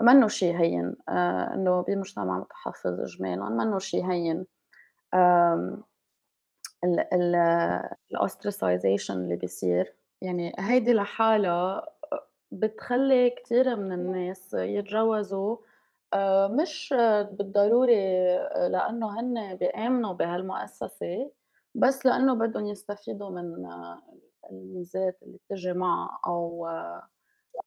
[0.01, 4.45] منّه شي هيّن آآ إنه بمجتمع متحفّظ إجمالًا منّه شي هيّن.
[5.15, 5.83] آمم
[6.83, 7.35] ال ال
[8.17, 11.87] الostracization اللي بيصير، يعني هيدي لحالها
[12.51, 15.57] بتخلّي كتير من الناس يتجوّزوا
[16.13, 16.95] آآ مش
[17.31, 17.95] بالضروري
[18.69, 21.31] لإنه هن بيآمنوا بهالمؤسسة،
[21.75, 23.65] بس لإنه بدّن يستفيدوا من
[24.51, 26.67] الميزات اللي بتيجي معها أو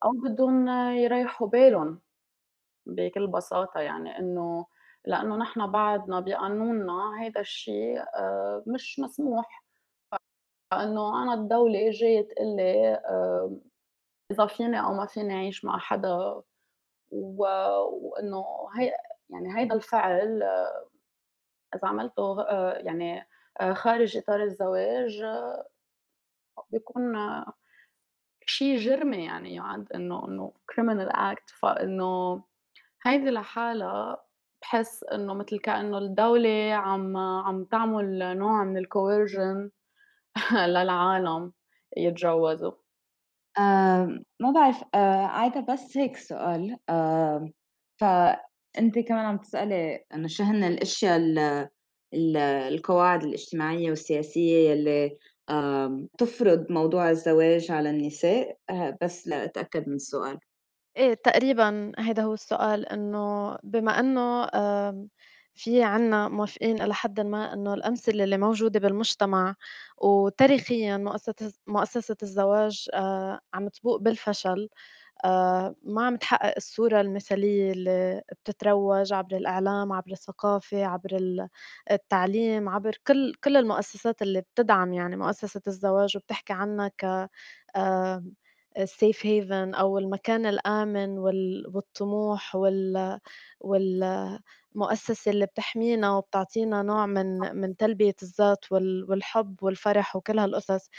[0.04, 2.00] أو بدّن يريحوا بالهم
[2.86, 4.66] بكل بساطة يعني إنه
[5.06, 9.64] لإنه نحن بعدنا بقانوننا هيدا الشي آآ مش مسموح،
[10.70, 13.60] فإنه أنا الدولة جاية تقول لي آآ
[14.32, 16.42] إذا فيني أو ما فيني أعيش مع حدا.
[17.12, 18.44] وإنه
[18.78, 18.92] هي
[19.30, 20.88] يعني هيدا الفعل آه،
[21.76, 22.42] إذا عملته
[22.76, 23.26] يعني
[23.74, 25.66] خارج إطار الزواج آه،
[26.72, 27.52] بيكون آه،
[28.46, 32.44] شي جرمي يعني يُعَد إنه إنه criminal act فإنه
[33.06, 34.24] هيدي لحالها
[34.62, 39.70] باحس إنه متل كإنه الدولة عم عم تعمل نوع من الcoercion
[40.68, 41.52] للعالم
[41.96, 42.72] يتجوّزوا.
[43.58, 47.52] آمم، ما باعرف آآ عايدة بس هيك سؤال آمم،
[48.00, 51.68] فأنتِ كمان عم تسألي إنه شو هن الأشيا ال
[52.14, 52.36] ال
[52.74, 54.72] القواعد الاجتماعية والسياسية
[55.50, 60.38] آمم، تفرض موضوع الزواج على النساء؟ آآ بس لأتأكد من السؤال.
[60.96, 64.00] إيه تقريبًا هيدا هو السؤال، إنه بما
[64.54, 65.08] آمم
[65.54, 69.54] في عندنا موافقين إلى حدٍ ما إنه الأمثلة اللي موجودة بالمجتمع
[69.98, 74.68] وتاريخيًا مؤسسة مؤسسة الزواج آآ عم تبوء بالفشل،
[75.24, 81.48] آآ ما عم تحقق الصورة المثالية اللي بتتروج عبر الإعلام، عبر الثقافة، عبر ال
[81.90, 87.28] التعليم، عبر كل كل المؤسسات اللي بتدعم يعني مؤسسة الزواج وبتحكي عنها ك
[88.78, 93.20] الsafe haven أو المكان الآمن وال والطموح وال
[93.60, 100.90] والمؤسسة اللي بتحمينا وبتعطينا نوع من من تلبية الذات وال والحب والفرح وكل هالقصص.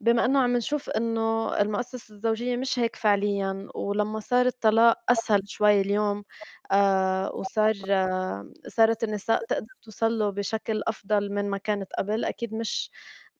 [0.00, 5.80] بما إنه عم نشوف إنه المؤسسة الزوجية مش هيك فعليًا، ولمّا صار الطلاق أسهل شوي
[5.80, 6.24] اليوم
[6.72, 12.54] آآ، وصار آه صارت النساء تقدر توصل له بشكل أفضل من ما كانت قبل، أكيد
[12.54, 12.90] مش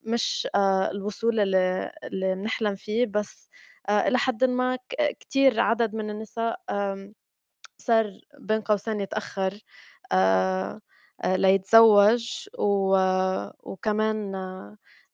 [0.03, 3.51] مش آآ، الوصول اللي اللي بنحلم فيه، بس
[3.89, 4.79] آآ، إلى حدٍ ما
[5.21, 7.15] كتير عدد من النساء آمم
[7.79, 9.55] صار بين قوسين يتأخّر
[10.13, 10.81] آآ
[11.25, 12.97] آآ ليتزوّج و
[13.65, 14.37] وكمان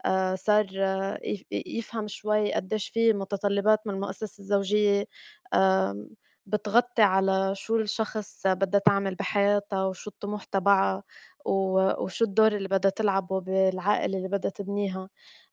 [0.04, 5.06] آآ صار آه، يف يفهم شوي قديش في متطلّبات من المؤسسة الزوجية
[6.46, 11.02] بتغطي على شو الشخص بدها تعمل بحياتها وشو الطموح تبعها
[11.46, 15.08] وشو الدور اللي بدها تلعبه بالعائلة اللي بدها تبنيها.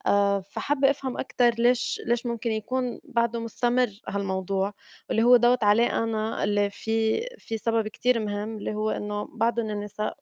[0.08, 4.74] آآ فحابّة أفهم أكتر ليش ليش ممكن يكون بعده مستمر هالموضوع؟
[5.10, 9.72] واللي هو دوّت عليه أنا اللي في في سبب كتير مهم، اللي هو إنه بعضُن
[9.72, 10.18] النساء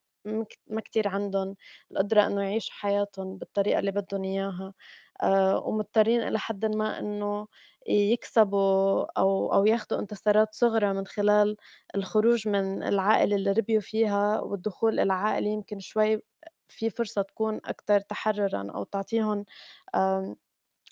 [0.68, 1.56] ما كتير عندُن
[1.92, 4.74] القدرة إنه يعيشوا حياتهم بالطريقة اللي بدُّن إياها،
[5.22, 7.48] آآ ومضطرين إلى حدٍ ما إنه
[7.88, 11.58] يكسبوا أو أو ياخدوا انتصارات صغرى من خلال
[11.96, 16.22] الخروج من العائلة اللي ربيوا فيها والدخول إلى عائلة يمكن شوي
[16.70, 19.46] في فرصة تكون أكتر تحرُّرًا أو تعطيهم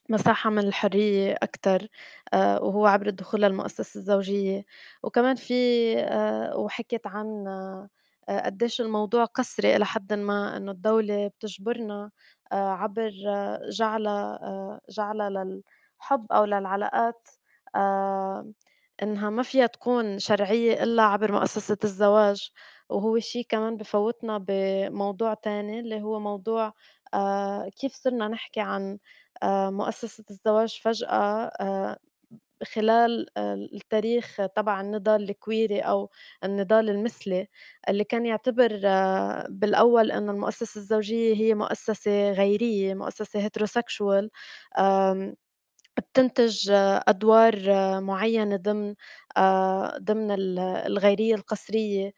[0.09, 1.87] مساحة من الحرية أكتر
[2.33, 4.65] آآ وهو عبر الدخول للمؤسسة الزوجية،
[5.03, 5.53] وكمان في
[5.99, 7.47] آآ وحكيت عن
[8.29, 12.11] قديش الموضوع قسري إلى حدٍ ما، إنه الدولة بتجبرنا
[12.51, 17.27] آآ عبر آه، جعلها جعلها للحب أو للعلاقات
[19.03, 22.51] إنها ما فيها تكون شرعية إلا عبر مؤسسة الزواج،
[22.89, 26.73] وهو شي كمان بفوّتنا بموضوع تاني اللي هو موضوع
[27.79, 28.97] كيف صرنا نحكي عن
[29.71, 31.51] مؤسسة الزواج فجأة
[32.63, 36.09] خلال آآ التاريخ تبع النضال الكويري أو
[36.43, 37.47] النضال المثلي،
[37.89, 43.39] اللي كان يعتبر آه، بالأول إنه المؤسسة الزوجية هي مؤسسة غيرية، مؤسسة
[44.79, 45.35] آمم
[45.97, 48.95] بتنتج آه، أدوار آه، معيّنة ضمن
[49.99, 52.07] ضمن ال الغيرية القسرية.
[52.07, 52.13] آآ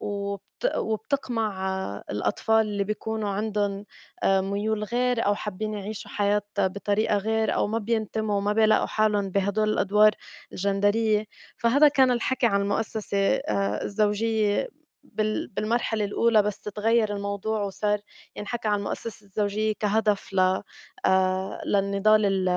[0.00, 0.42] وبت
[0.76, 3.84] وبتقمع آه، الأطفال اللي بيكونوا عندهم
[4.22, 9.30] آآ ميول غير أو حابين يعيشوا حياة بطريقة غير أو ما بينتموا وما بيلاقوا حالهم
[9.30, 10.10] بهدول الأدوار
[10.52, 11.24] الجندرية،
[11.56, 14.68] فهذا كان الحكي عن المؤسسة آآ الزوجية
[15.04, 18.00] بالمرحلة الأولى، بس تغيّر الموضوع وصار
[18.36, 20.62] ينحكى عن المؤسسة الزوجية كهدف ل
[21.06, 22.48] آآ للنضال ال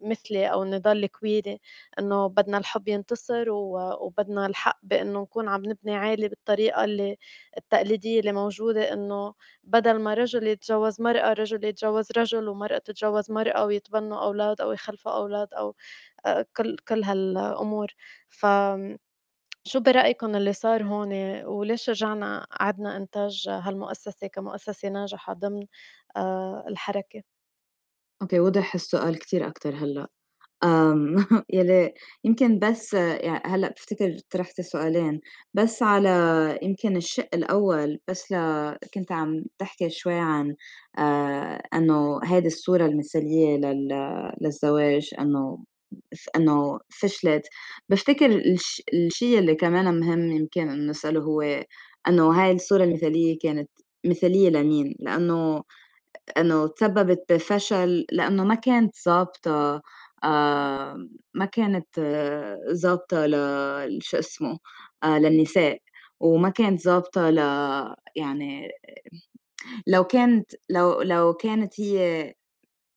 [0.00, 1.60] مثلي أو النضال الكويري،
[1.98, 7.16] إنه بدنا الحب ينتصر وبدنا الحق بإنه نكون عم نبني عيلة بالطريقة اللي
[7.58, 13.64] التقليدية اللي موجودة، إنه بدل ما رجل يتجوّز مرأة، رجل يتجوّز رجل، ومرأة تتجوّز مرأة
[13.64, 15.74] ويتبنوا أولاد أو يخلفوا أولاد أو
[16.26, 17.88] آآ كل كل هالأمور.
[18.30, 18.46] ف
[19.64, 21.12] شو برأيكم اللي صار هون
[21.44, 25.66] وليش رجعنا أعدنا إنتاج هالمؤسسة كمؤسسة ناجحة ضمن
[26.16, 27.22] آآ الحركة؟
[28.22, 30.06] أوكي وضح السؤال كتير أكتر هلأ.
[31.54, 31.94] يلي
[32.24, 35.20] يمكن بس يع هلأ بافتكر طرحتِ سؤالين،
[35.54, 36.10] بس على
[36.62, 38.36] يمكن الشِق الأول بس ل
[38.94, 40.56] كنت عم تحكي شوي عن
[40.98, 43.88] آآ إنه هيدي الصورة المثالية لل
[44.42, 45.64] للزواج إنه
[46.36, 47.42] إنه فشلت،
[47.88, 51.42] بافتكر الش الشي اللي كمان مهم يمكن إنه نسأله هو
[52.08, 53.70] إنه هاي الصورة المثالية كانت
[54.06, 55.62] مثالية لمين؟ لإنه
[56.38, 59.82] إنه تسبّبت بفشل لإنه ما كانت ضابطة
[60.24, 61.88] آآ ما كانت
[62.82, 63.34] ضابطة ل
[64.02, 64.58] شو اسمه،
[65.04, 65.78] آآ للنساء،
[66.20, 67.38] وما كانت ضابطة ل
[68.16, 68.68] يعني
[69.88, 72.34] لو كانت لو لو كانت هي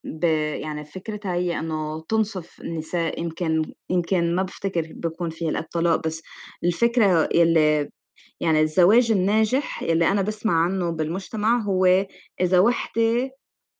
[0.05, 0.23] ب
[0.61, 6.23] يعني فكرتها هي إنه تنصف النساء يمكن يمكن ما بافتكر بيكون في هالقد طلاق، بس
[6.63, 7.89] الفكرة يلّي
[8.41, 11.85] يعني الزواج الناجح يلّي أنا باسمع عنّه بالمجتمع هو
[12.41, 13.31] إذا وحدة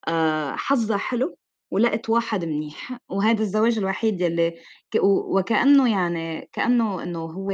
[0.09, 1.37] آآ حظّها حلو
[1.71, 4.51] ولقت واحد منيح، وهذا الزواج الوحيد يلّي
[4.91, 7.51] ك و وكأنه يعني كأنه إنه هو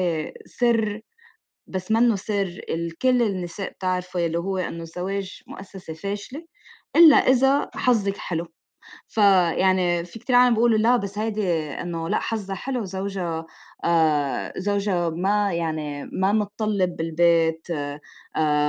[0.47, 1.01] سِر
[1.67, 6.45] بس منّه سِر ال كل النساء بتعرفه يلّي هو إنه الزواج مؤسسة فاشلة
[6.97, 8.47] إلّا إذا حظِّك حلو.
[9.07, 13.45] فيعني في كتير عالم بيقولوا لا بس هيدي إنه لأ حظها حلو زوجها
[13.85, 17.99] آآ زوجها ما يعني ما متطلّب بالبيت آآ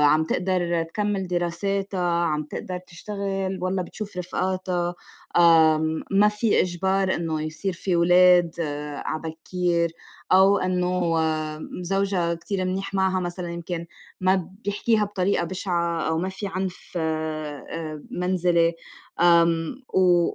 [0.05, 4.95] عم تقدر تكمّل دراساتها، عم تقدر تشتغل والّا بتشوف رفقاتها،
[6.11, 8.51] ما في إجبار إنه يصير في ولاد
[9.05, 9.93] ع بكير،
[10.33, 11.17] أو إنه
[11.83, 13.87] زوجها كتير منيح معها مثلًا يمكن
[14.21, 16.99] ما بيحكيها بطريقة بشعة أو ما في عنف
[18.11, 18.75] منزلي.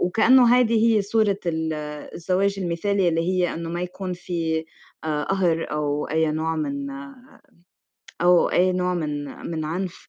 [0.02, 1.74] وكأنه هذه هي صورة ال
[2.14, 4.66] الزواج المثالي اللي هي إنه ما يكون في
[5.04, 6.90] آآ قهر أو أي نوع من
[8.22, 10.08] أو أي نوع من من عنف،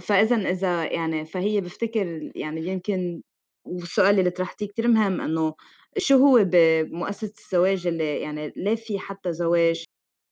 [0.00, 3.22] فإذًا إذا يعني فهي بافتكر يعني يمكن
[3.64, 5.54] والسؤال اللي طرحتيه كتير مهم إنه
[5.98, 9.84] شو هو بمؤسسة الزواج اللي يعني ليه في حتى زواج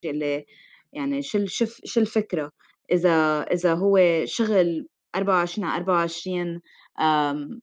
[0.05, 0.47] اللي
[0.93, 1.47] يعني شو
[1.85, 2.51] شو الفكرة؟
[2.93, 6.61] إذا إذا هو شغل 24 على 24
[7.01, 7.61] آمم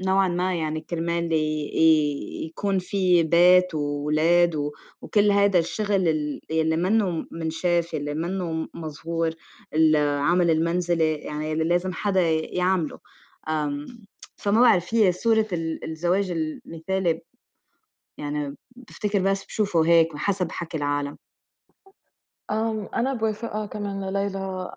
[0.00, 1.32] نوعًا ما يعني كرمال
[2.46, 4.72] يكون في بيت وولاد و
[5.02, 9.30] وكل هيدا الشغل ال يلّي منّه منشاف، يلّي منّه مظهور،
[9.74, 12.98] العمل المنزلي يعني يلّي لازم حدا يعمله،
[14.36, 17.20] فما بعرف هي صورة ال الزواج المثالي
[18.18, 21.18] يعني بافتكر بس باشوفه هيك حسب حكي العالم.
[22.94, 24.70] أنا باوافقها كمان لليلى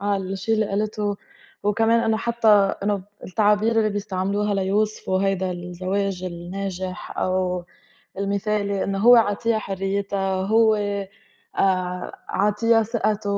[0.00, 1.16] على الشي اللي قالته،
[1.62, 2.48] وكمان إنه حتى
[2.82, 7.64] إنه التعابير اللي بيستعملوها ليوصفوا هيدا الزواج الناجح أو
[8.18, 10.74] المثالي، إنه هو عاطيها حريتها، هو
[11.56, 13.30] آآ عاطيها ثقته،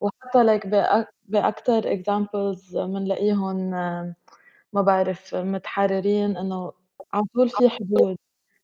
[0.00, 3.56] وحتى بأك بأكتر examples منلاقيهم
[4.74, 6.72] ما بعرف متحررين إنه
[7.14, 8.18] على طول في حدود.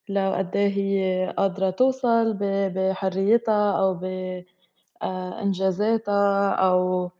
[0.09, 2.37] لقد إيه هي قادرة توصل
[2.75, 4.03] بحريتها أو ب
[5.03, 7.11] آآ إنجازاتها أو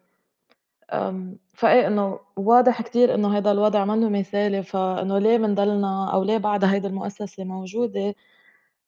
[1.53, 6.63] فإيه إنه واضح كتير إنه هيدا الوضع منّه مثالي، فإنه ليه بنضلنا أو ليه بعد
[6.65, 8.15] هيدي المؤسسة موجودة،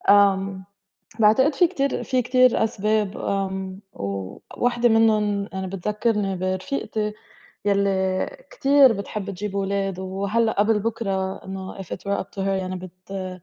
[0.09, 0.65] آمم،
[1.19, 7.13] باعتقد في كتير في كتير أسباب، آمم، وواحدة منّن يعني بتذكّرني برفيقتي
[7.65, 12.47] يلّي كتير بتحب تجيب ولاد، وهلأ قبل بكرة إنه if it were up to her
[12.49, 13.39] يعني بت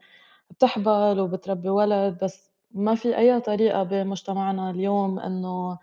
[0.51, 5.79] بتحبل وبتربّي ولد، بس ما في أي طريقة بمجتمعنا اليوم إنه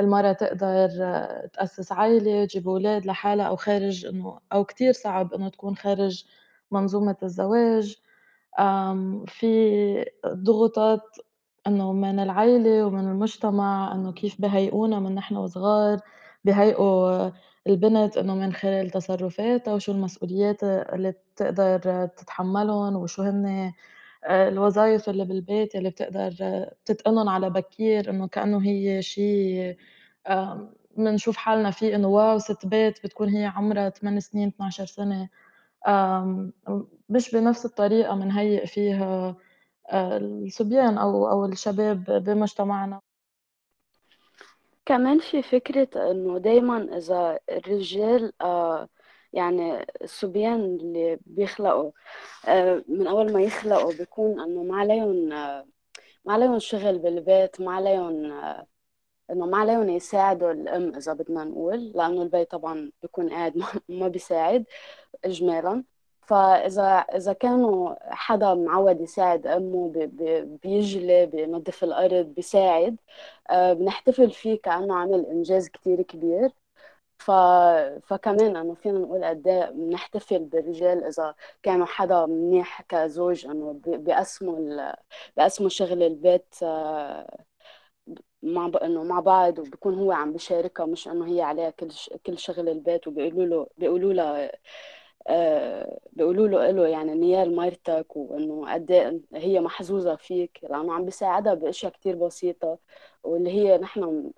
[0.00, 0.88] المرأة تقدر
[1.54, 6.24] تأسّس عيلة، تجيب ولاد لحالها أو خارج إنه أو كتير صعب إنه تكون خارج
[6.70, 7.96] منظومة الزواج،
[9.26, 11.02] في ضغوطات
[11.66, 16.00] إنه من العيلة ومن المجتمع إنه كيف بيهيئونا من نحن وصغار،
[16.44, 17.30] بيهيئوا
[17.66, 23.72] البنت إنه من خلال تصرفاتها وشو المسؤوليات اللي بتقدر تتحمّلن وشو هن
[24.24, 26.30] آآ الوظايف اللي بالبيت اللي بتقدر
[26.84, 29.70] بتتقنُن على بكير إنه كإنه هي شي
[30.28, 35.28] آمم بنشوف حالنا فيه إنه واو سِت بيت بتكون هي عمرها 8 سنين، 12 سنة،
[37.08, 39.36] مش بنفس الطريقة منهيّئ فيها
[39.90, 43.00] آآ الصبيان أو أو الشباب بمجتمعنا.
[44.86, 48.88] كمان في فكرة إنه دايمًا إذا الرجال آآ
[49.32, 51.92] يعني الصبيان اللي بيخلقوا
[52.48, 55.14] آآ من أول ما يخلقوا بيكون إنه ما عليهم
[56.24, 58.32] ما عليهم شغل بالبيت، ما عليهم
[59.30, 63.54] إنه ما عليهم يساعدوا الأم إذا بدنا نقول، لإنه البي طبعًا بيكون قاعد
[63.88, 64.64] ما بيساعد
[65.24, 65.84] إجمالًا،
[66.26, 69.46] فإذا إذا كانوا حدا معوّد يساعد
[69.94, 69.98] ب
[70.62, 72.96] بيجلي، بينضّف الأرض، بيساعد،
[73.52, 76.50] بنحتفل فيه كإنه عمل إنجاز كتير كبير،
[77.20, 77.30] ف
[78.06, 83.90] فكمان إنه فينا نقول قد إيه بنحتفل بالرجال إذا كانوا حدا منيح كزوج إنه ب
[84.04, 84.94] بيقسموا ال
[85.36, 87.44] بيقسموا شغل البيت آه،
[88.42, 92.10] مع ب إنه مع بعض وبيكون هو عم بيشاركها مش إنه هي عليها كل ش
[92.26, 94.52] كل شغل البيت وبيقولوا له بيقولوا لها
[95.28, 101.04] آآ بيقولوا له إله يعني نيال مرتك وإنه قد إيه هي محظوظة فيك، لإنه عم
[101.04, 102.78] بيساعدها بأشيا كتير بسيطة،
[103.24, 104.32] واللي هي نحن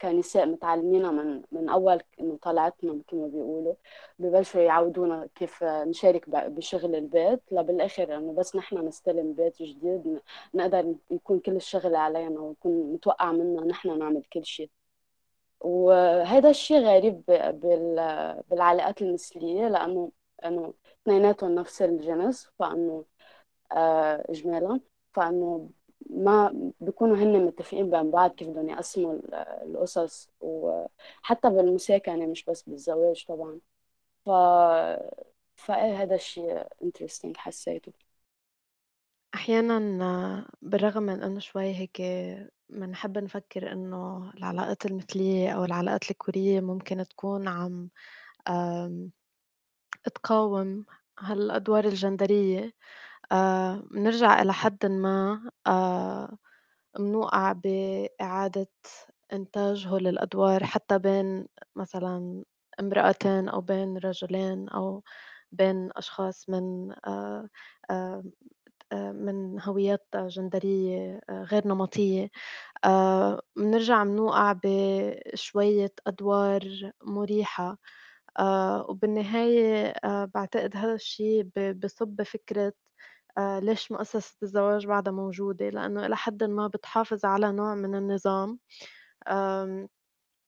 [0.00, 3.74] كنساء متعلمينها من من أول إنه طلعتنا متل ما بيقولوا،
[4.18, 10.20] ببلشوا يعودونا كيف نشارك بشغل البيت، لبالآخر إنه بس نحن نستلم بيت جديد
[10.54, 14.70] نقدر يكون كل الشغل علينا ونكون متوقّع منا نحن نعمل كل شي.
[15.60, 17.22] وهذا الشيء غريب
[18.50, 20.12] بالعلاقات المثلية لأنه
[20.44, 23.04] إنه اثنيناتهم نفس الجنس فإنه
[23.72, 24.80] آه، إجمالا
[25.14, 25.70] فإنه
[26.10, 32.62] ما بيكونوا هن متفقين بين بعض كيف بدهم يقسموا ال- القصص وحتى بالمساكنة مش بس
[32.62, 33.60] بالزواج طبعا.
[34.26, 34.30] ف
[35.56, 37.92] فإيه هذا الشيء interesting حسيته؟
[39.34, 42.02] أحيانًا بالرغم من إنه شوي هيك
[42.68, 47.90] بنحب نفكر إنه العلاقات المثلية أو العلاقات الذكورية ممكن تكون عم
[50.14, 50.84] تقاوم
[51.18, 52.72] هالأدوار الجندرية،
[53.90, 56.36] بنرجع إلى حدٍ ما آآ،
[56.98, 58.68] بنوقع بإعادة
[59.32, 62.44] إنتاجه للأدوار حتى بين مثلًا
[62.80, 65.02] امرأتين أو بين رجلين أو
[65.52, 67.48] بين أشخاص من آآ
[67.90, 68.24] آآ
[69.12, 72.30] من هويات جندرية آآ غير نمطية،
[72.86, 77.78] آآ بنرجع بنوقع بشوية أدوار مُريحة،
[78.90, 82.74] وبالنهاية آآ باعتقد هذا الشي ب بيصُب بفكرة
[83.38, 88.58] آآ ليش مؤسسة الزواج بعدها موجودة، لإنه إلى حدٍ ما بتحافظ على نوع من النظام،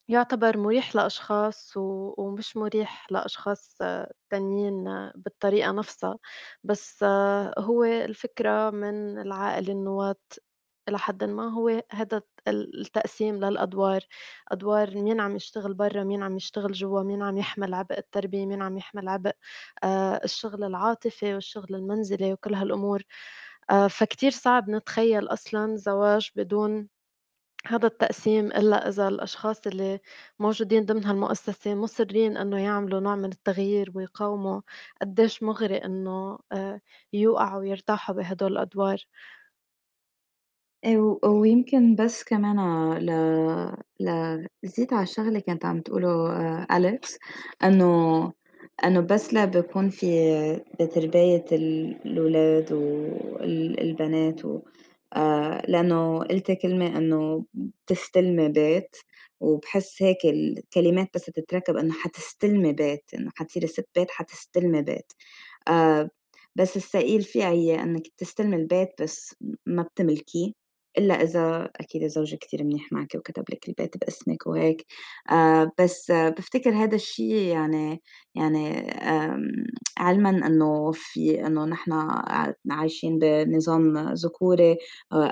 [0.08, 6.18] يُعتبر مُريح لأشخاص ومش مُريح لأشخاص آه، تانيين آه، بالطريقة نفسها،
[6.64, 10.16] بس آه، هو الفكرة من العائل النواة
[10.88, 14.00] إلى حدٍ ما هو هذا الت ال التقسيم للأدوار،
[14.52, 18.62] أدوار مين عم يشتغل برّا، مين عم يشتغل جوا، مين عم يحمل عبء التربية، مين
[18.62, 19.32] عم يحمل عبء
[19.84, 23.02] آآ الشغل العاطفي والشغل المنزلي وكل هالأمور،
[23.70, 26.88] آآ فكتير صعب نتخيّل أصلًا زواج بدون
[27.66, 30.00] هذا التقسيم إلا إذا الأشخاص اللي
[30.38, 34.60] موجودين ضمن هالمؤسسة مُصرّين إنه يعملوا نوع من التغيير ويقاوموا
[35.02, 36.80] قديش مُغري إنه آآ
[37.12, 38.98] يوقعوا ويرتاحوا بهدول الأدوار.
[40.86, 42.56] و ويمكن بس كمان
[42.98, 43.10] ل
[44.00, 47.18] ل زيد على الشغلة اللي كانت عم تقوله آآ أليكس،
[47.64, 48.32] إنه
[48.84, 50.06] إنه بس لا بيكون في
[50.80, 54.60] بترباية ال الولاد وال البنات و
[55.12, 57.44] آآ لإنه قُلتِ كلمة إنه
[57.86, 58.96] تستلمي بيت،
[59.40, 65.12] وباحس هيك الكلمات بس تتركب إنه حتستلمي بيت، إنه حتصيري سِت بيت حتستلمي بيت.
[66.56, 70.52] بس الثقيل فيها هي إنِّك تستلمي البيت بس ما بتملكيه،
[70.98, 74.86] إلا إذا أكيد زوجِك كتير منيح معاكِ وكتب لِك البيت باسمِك وهيك،
[75.30, 78.02] آآ بس بافتكر هيدا الشي يعني
[78.34, 78.86] يعني
[79.98, 81.92] علمًا إنه في إنه نحن
[82.70, 84.76] عايشين بنظام ذكوري آآ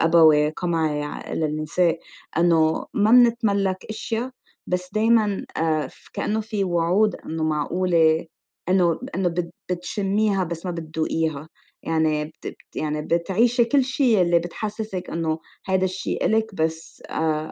[0.05, 1.99] أبوي قمعي للنساء،
[2.39, 4.33] إنه ما منتملّك أشيا
[4.67, 5.45] بس دايمًا
[5.91, 8.27] ف كإنه في وعود إنه معقولة
[8.69, 11.49] إنه إنه بت بتشمّيها بس ما بتدوقيها،
[11.83, 17.03] يعني بت يعني بتعيشي كل شي يلّي بتحسّسِك إنه هيدا الشي إلِك بس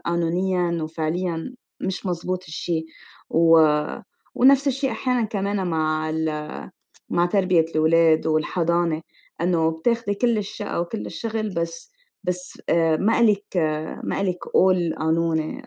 [0.06, 2.86] قانونيًا وفعليًا مش مضبوط الشي،
[3.30, 3.58] و
[4.34, 6.70] ونفس الشي أحيانًا كمان مع ال
[7.10, 9.02] مع تربية الولاد والحضانة،
[9.40, 11.92] إنه بتاخدي كل الشقا وكل الشغل بس
[12.24, 13.44] بس آآ ما إلِك
[14.04, 15.62] ما إلِك قول قانوني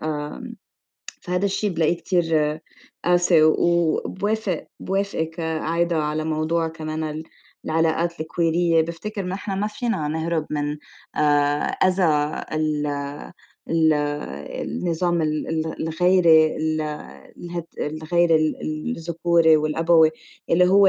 [1.22, 2.58] فهذا الشي بالاقيه كتير
[3.04, 7.24] قاسي، وبوافق بوافقِك عايدة على موضوع كمان ال
[7.64, 10.78] العلاقات الكويرية، بافتكر نحن ما فينا نهرب من
[11.16, 11.20] آآ
[11.64, 12.04] أذى
[12.52, 12.86] ال
[13.70, 13.92] ال
[14.62, 16.80] النظام الغير ال
[18.96, 20.10] الذكوري والأبوي،
[20.50, 20.86] اللي هو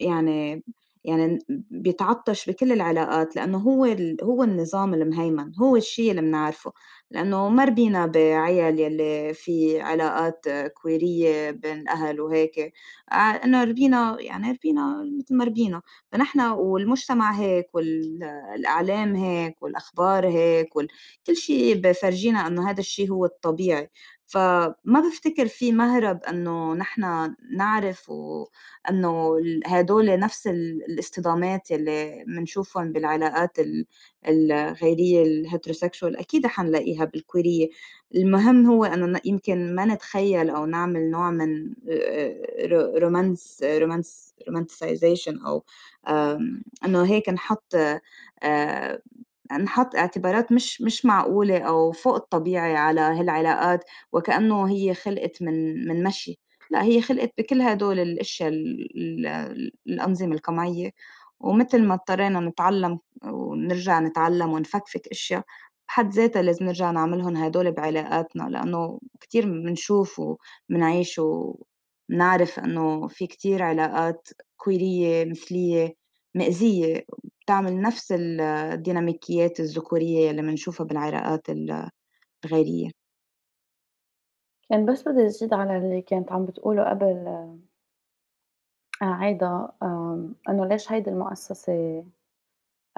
[0.00, 0.62] يعني
[1.06, 1.38] يعني
[1.70, 3.84] بيتعطّش بكل العلاقات، لإنه هو
[4.22, 6.72] هو النظام المهيمن، هو الشي اللي منعرفه.
[7.10, 10.44] لإنه ما ربينا بعيال يلّي في علاقات
[10.74, 12.72] كويرية بين الأهل وهيك،
[13.08, 15.82] ع إنه ربينا يعني ربينا متل ما ربينا،
[16.12, 18.22] فنحن والمجتمع هيك وال
[18.56, 20.68] الإعلام هيك والأخبار هيك
[21.26, 23.90] كل شي بفرجينا إنه هذا الشي هو الطبيعي،
[24.26, 32.92] فما بافتكر في مهرب إنه نحن نعرف وإنه ال هادول نفس ال الاصطدامات يلّي منشوفهم
[32.92, 33.86] بالعلاقات ال
[34.28, 37.68] الغيرية الheterosexual أكيد حنلاقيها بالكويرية،
[38.16, 41.74] المهم هو إنه يمكن ما نتخيّل أو نعمل نوع من
[43.02, 45.64] رومانس رومانس romanticization أو
[46.84, 47.74] إنه هيك نحط
[49.52, 56.04] نحط اعتبارات مش مش معقولة أو فوق الطبيعي على هالعلاقات وكأنه هي خلقت من من
[56.04, 56.40] مشي،
[56.70, 60.90] لأ هي خلقت بكل هادول الأشيا ال ال الأنظمة القمعية،
[61.40, 65.42] ومتل ما اضطرينا نتعلّم ونرجع نتعلّم ونفكفك أشيا،
[65.88, 70.20] بحد ذاتها لازم نرجع نعملهن هادول بعلاقاتنا، لإنه كتير منشوف
[70.70, 75.94] ومنعيش ومنعرف إنه في كتير علاقات كويرية مثلية
[76.34, 77.04] مأزية
[77.46, 81.90] بتعمل نفس ال الديناميكيات الذكورية يلّي منشوفها بالعلاقات ال
[82.44, 82.90] الغيرية.
[84.70, 87.06] كان بس بدي أزيد على اللي كانت عم بتقوله قبل
[89.02, 89.72] آآ عايدة
[90.48, 92.04] إنه ليش هيدي المؤسسة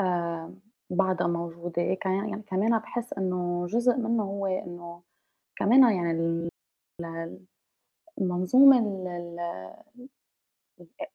[0.00, 0.54] آآ
[0.90, 5.02] بعدها موجودة، يعني كمان باحس إنه جزء منه هو إنه
[5.56, 6.50] كمان يعني ال
[7.04, 7.46] ال
[8.20, 9.40] المنظومة ال ال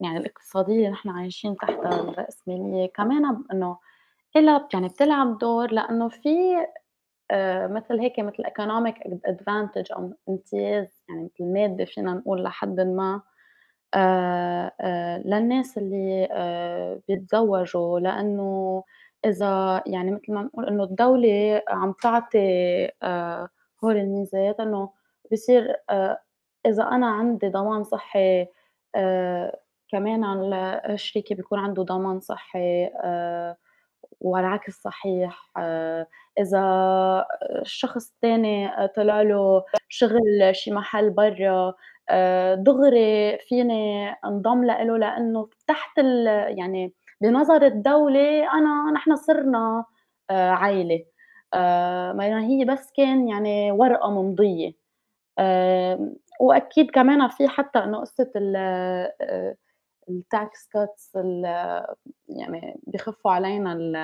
[0.01, 3.77] يعني الاقتصادية اللي نحن عايشين تحتها الرأسمالية كمان إنه
[4.37, 6.29] إلها يعني بتلعب دور لإنه في
[7.31, 8.95] آآ مثل هيك مثل economic
[9.29, 13.21] advantage أو امتياز يعني مثل مادي فينا نقول لحدٍ ما
[13.95, 16.29] آآ آآ للناس اللي
[17.07, 18.83] بيتزوّجوا، لإنه
[19.25, 22.39] إذا يعني متل ما نقول إنه الدولة عم تعطي
[23.83, 24.89] هول الميزات إنه
[25.31, 25.77] بصير
[26.67, 28.47] إذا أنا عندي ضمان صحّي
[28.95, 33.57] آآ كمان على شريكي بيكون عنده ضمان صحّي آآ
[34.21, 36.07] والعكس صحيح، آآ
[36.39, 36.59] إذا
[37.61, 40.19] الشخص التاني طلع له شغل
[40.55, 41.73] شي محل برّا
[42.55, 46.27] دغري فيني انضم لإله لإنه تحت ال
[46.59, 49.85] يعني بنظر الدولة أنا نحن صرنا
[50.31, 54.73] آآ بينما هي بس كان يعني ورقة ممضية،
[56.39, 59.55] وأكيد كمان في حتى إنه قصة ال آآ
[60.09, 61.43] الtax cuts ال
[62.29, 63.95] يعني بيخفّوا علينا ال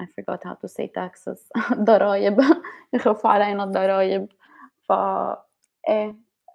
[0.00, 2.40] I forgot how to say taxes الضرايب
[2.94, 4.28] يخفّوا علينا الضرايب،
[4.88, 4.92] ف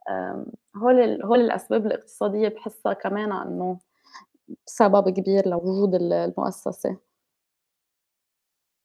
[0.09, 0.45] آمم
[0.77, 3.79] هول ال هول الأسباب الاقتصادية باحسّها كمانها إنه
[4.65, 6.97] سبب كبير لوجود ال المؤسسة.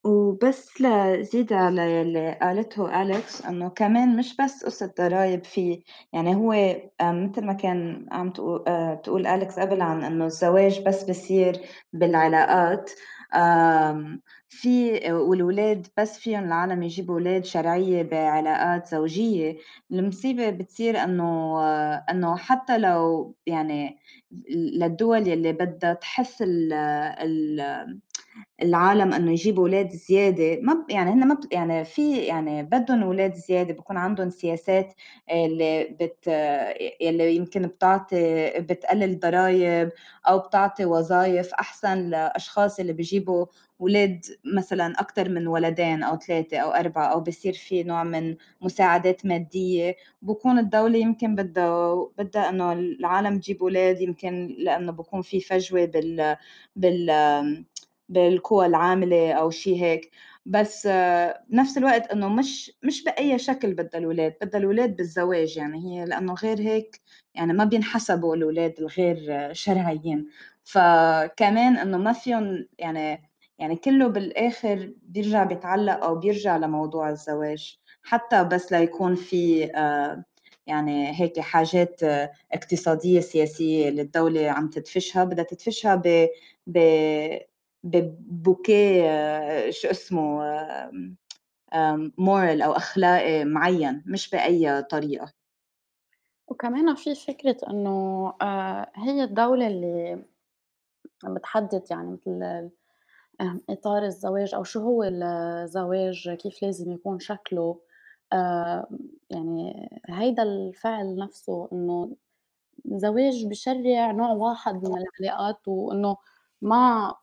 [0.07, 5.83] وبس لزيد على يلّي قالته أليكس إنه كمان مش بس قصة ضرايب في
[6.13, 8.33] يعني هو آآ متل ما كان عم
[8.69, 11.61] آآ تقول أليكس قبل عن إنه الزواج بس بيصير
[11.93, 12.91] بالعلاقات،
[14.49, 19.57] في والولاد بس فيُن العالم يجيبوا ولاد شرعية بعلاقات زوجية،
[19.93, 21.61] المصيبة بتصير إنه
[22.11, 23.99] إنه حتى لو يعني
[24.51, 25.95] للدول يلّي بدها
[26.43, 27.61] ال ال
[28.63, 30.61] العالم إنه يجيبوا ولاد زيادة.
[30.63, 34.95] ما ب يعني هن ما ب يعني في يعني بدّن ولاد زيادة بيكون عندهم سياسات
[35.33, 36.27] اللي بت
[37.01, 39.91] يلّي يمكن بتعطي بتقلل ضرايب
[40.29, 43.47] أو بتعطي وظايف أحسن لأشخاص اللي بيجيبوا
[43.79, 44.25] ولاد
[44.57, 49.97] مثلًا أكتر من ولدين أو 3 أو 4 أو بيصير في نوع من مساعدات مادية،
[50.23, 56.37] بكون الدولة يمكن بدها بدها إنه العالم تجيب ولاد يمكن لإنه بيكون في فجوة بال
[56.77, 57.11] بال
[58.09, 60.11] بالقوى العاملة أو شي هيك،
[60.47, 60.89] بس
[61.49, 65.79] بنفس الوقت إنه مش مش بأي شكل بدها الولاد، بدها الولاد بالزواج يعني.
[66.01, 67.01] هي لإنه غير هيك
[67.35, 70.29] يعني ما بينحسبوا الولاد الغير شرعيين،
[70.65, 73.23] فكمان إنه ما فيُن يعني
[73.59, 79.61] يعني كلّه بالآخر بيرجع بيتعلّق أو بيرجع لموضوع الزواج، حتى بس ليكون في
[80.67, 82.01] يعني هيك حاجات
[82.53, 85.25] اقتصادية سياسية اللي الدولة عم تدفشها.
[85.25, 86.29] بدها تدفشها ب
[86.67, 86.79] ب
[87.83, 90.41] ببوكيه شو اسمه
[92.21, 95.33] moral أو أخلاقي معيّن مش بأي طريقة.
[96.49, 100.25] وكمان في فكرة إنه آآ هي الدولة اللي
[101.25, 102.71] بتحدد يعني مثل ال
[103.41, 107.81] آآ إطار الزواج أو شو هو الزواج، كيف لازم يكون شكله،
[109.31, 112.17] يعني هيدا الفعل نفسه إنه
[112.93, 116.17] الزواج بيشرّع نوع واحد من العلاقات وإنه
[116.63, 117.15] ما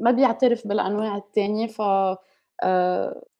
[0.00, 1.82] ما بيعترف بالأنواع التانية ف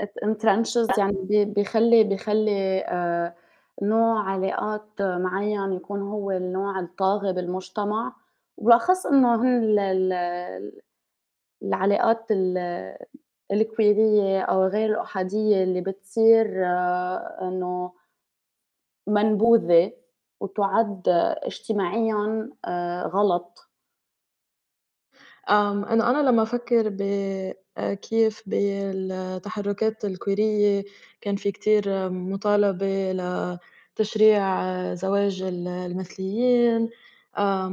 [0.02, 3.34] it entrenches يعني بي بيخلّي بيخلّي آآ
[3.82, 8.12] نوع علاقات معيّن يكون هو النوع الطاغي بالمجتمع،
[8.56, 9.78] وبالأخص إنه هن ال
[10.12, 10.72] ال
[11.62, 12.58] العلاقات ال
[13.52, 17.92] الكويرية أو غير الأحادية اللي بتصير آه، إنه
[19.06, 19.92] منبوذة
[20.40, 21.08] وتُعَد
[21.46, 22.50] اجتماعيًا
[23.06, 23.69] غلط.
[25.48, 26.96] إنه أنا لمّا أفكّر
[27.78, 30.84] آآ كيف بالتحرُّكات الكويرية
[31.20, 36.90] كان في كتير مطالبة لتشريع آه، زواج ال المثليين،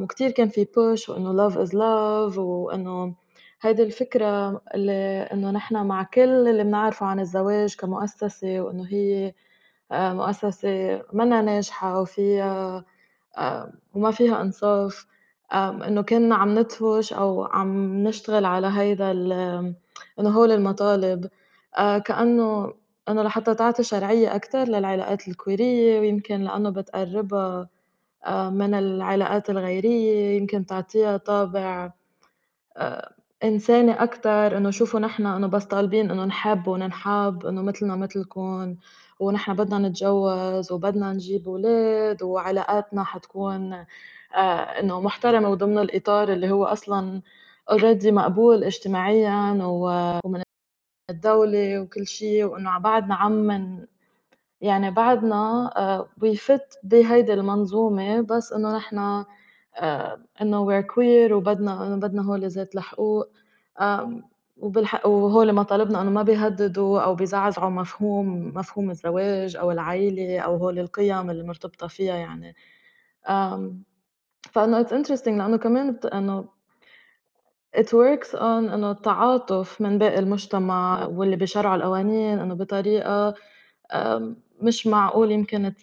[0.03, 3.15] وكتير كان في push وإنه love is love وإنه
[3.61, 9.33] هيدي الفكرة اللي إنه نحن مع كل اللي بنعرفه عن الزواج كمؤسسة وإنه هي
[9.91, 12.85] آآ مؤسسة مَنّا ناجحة وفيها
[13.93, 15.07] وما فيها إنصاف،
[15.53, 19.11] إنه كنّا عم ندفُش أو عم نشتغل على هيدا
[20.19, 21.29] إنه هول المطالب.
[21.77, 22.73] آآ كإنه
[23.09, 27.69] إنه لحتى تعطي شرعية أكتر للعلاقات الكويرية ويمكن لإنه بتقرّبها
[28.25, 31.91] آآ من العلاقات الغيرية، يمكن تعطيها طابع
[32.77, 38.77] آآ إنساني أكتر، إنه شوفوا نحن إنه بس طالبين إنه نحب وننحب، إنه متلنا متلكن،
[39.19, 43.85] ونحن بدنا نتجوّز وبدنا نجيب ولاد وعلاقاتنا حتكون
[44.35, 47.21] آآ إنه محترمة وضمن الإطار اللي هو أصلًا
[47.71, 50.41] already مقبول اجتماعيًا ومن
[51.11, 53.87] الدولة وكل شي، وإنه بعدنا عم
[54.61, 59.25] يعني بعدنا we fit بهيدي المنظومة بس إنه نحن
[59.77, 63.27] آآ إنه we're queer وبدنا إنه بدنا هول ذات الحقوق
[65.05, 71.29] وهول مطالبنا إنه ما بيهددوا أو بيزعزعوا مفهوم مفهوم الزواج أو العيلة أو هول القيم
[71.31, 72.55] اللي مرتبطة فيها يعني،
[74.51, 76.45] فإنه it's interesting لإنه كمان بت إنه
[77.77, 78.41] it works on
[78.73, 83.33] إنه التعاطف من باقي المجتمع واللي بيشرعوا القوانين إنه بطريقة
[83.93, 85.73] آمم مش معقول يمكن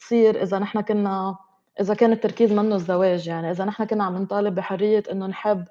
[0.00, 1.36] تصير إذا نحن كنّا
[1.80, 5.64] إذا كان التركيز منّه الزواج يعني، إذا نحن كنّا عم نطالب بحرية إنه نحب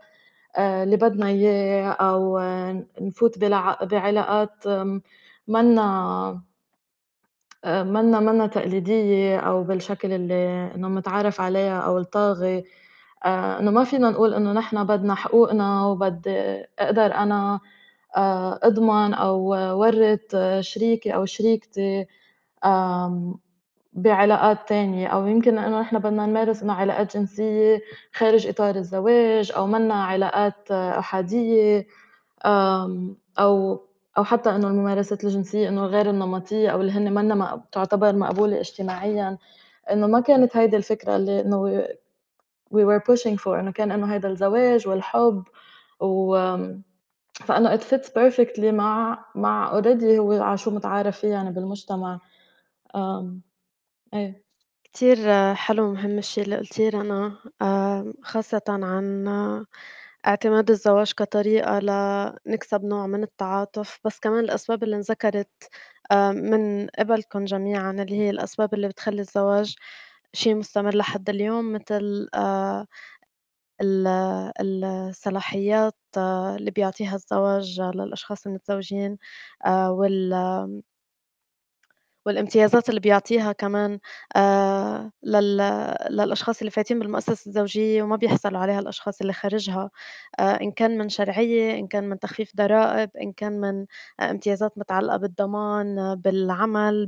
[0.58, 3.40] آآ اللي بدنا إياه أو ن نفوت
[3.84, 4.66] بعلاقات
[5.48, 6.42] منّا
[7.66, 12.64] مَنّا مَنّا تقليدية أو بالشكل اللي إنه متعارف عليها أو الطاغي،
[13.26, 16.32] آآ إنه ما فينا نقول إنه نحن بدنا حقوقنا وبدي
[16.80, 17.60] أقدر أنا
[18.18, 19.40] آآ أضمن أو
[19.80, 22.06] ورّث شريكي أو شريكتي
[23.94, 25.08] بعلاقات تانية.
[25.08, 27.82] أو يمكن لإنه إحنا بدنا نمارس إنه علاقات جنسية
[28.16, 31.88] خارج إطار الزواج أو مَنّا علاقات أحادية
[33.40, 33.82] أو
[34.18, 38.60] أو حتى إنه الممارسات الجنسية إنه غير النمطية أو اللي هن مَنّا م تُعتبر مقبولة
[38.60, 39.38] اجتماعيًا،
[39.92, 41.84] إنه ما كانت هيدي الفكرة اللي إنه
[42.76, 45.44] we were pushing for إنه كان إنه هيدا الزواج والحُب
[46.02, 46.36] و
[47.48, 52.20] فإنه it fits perfectly مع مع already هو على شو متعارف فيه يعني بالمجتمع،
[52.96, 53.42] آمم،
[54.16, 54.44] إيه.
[54.86, 55.18] كتير
[55.56, 57.38] حلو ومهم الشي اللي قُلتيه رنا،
[58.24, 59.28] خاصةً عن
[60.28, 65.50] اعتماد الزواج كطريقة لنكسب نوع من التعاطف، بس كمان الأسباب اللي انذكرت
[66.12, 69.76] آآ من قِبَلكم جميعًا اللي هي الأسباب اللي بتخلّي الزواج
[70.34, 71.66] شي مستمر لحد اليوم
[72.36, 72.88] آآ
[73.82, 74.08] ال
[74.86, 79.18] الصلاحيات آه، اللي بيعطيها الزواج للأشخاص المتزوجين
[79.90, 80.34] وال
[82.26, 84.00] والامتيازات اللي بيعطيها كمان
[85.24, 85.58] لل
[86.10, 89.90] للأشخاص اللي فايتين بالمؤسسة الزوجية وما بيحصلوا عليها الأشخاص اللي خارجها،
[90.40, 93.86] آآ إن كان من شرعية، إن كان من تخفيف ضرائب، إن كان من
[94.20, 97.06] آآ امتيازات متعلقة بالضمان، آه، بالعمل،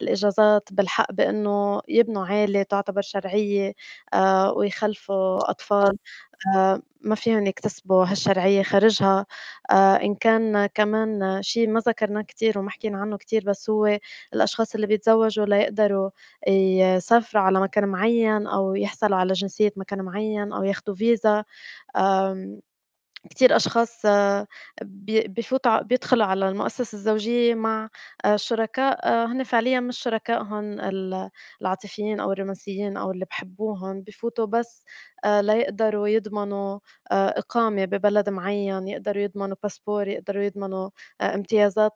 [0.00, 3.72] بالإجازات، بالحق بإنه يبنوا عيلة تعتبر شرعية
[4.56, 5.96] ويخلفوا أطفال.
[6.56, 9.26] آآ ما فيهم يكتسبوا هالشرعية خارجها،
[9.70, 13.98] آآ إن كان كمان شي ما ذكرناه كتير وما حكينا عنه كتير بس هو
[14.34, 16.10] الأشخاص اللي بيتزوجوا ليقدروا
[16.48, 21.44] يسافروا على مكان معيّن أو يحصلوا على جنسية مكان معيّن أو ياخدوا فيزا،
[23.30, 24.46] كتير أشخاص آه،
[25.66, 27.88] ع بيدخلوا على المؤسسة الزوجية مع
[28.24, 31.30] آآ شركاء آه، هن فعليًا مش شركائهم ال
[31.62, 34.84] العاطفيين أو الرومانسيين أو اللي بيحبوهم، بيفوتوا بس
[35.26, 36.78] ليقدروا يضمنوا
[37.12, 40.90] إقامة ببلد معيّن، يقدروا يضمنوا باسبور، يقدروا يضمنوا
[41.22, 41.92] امتيازات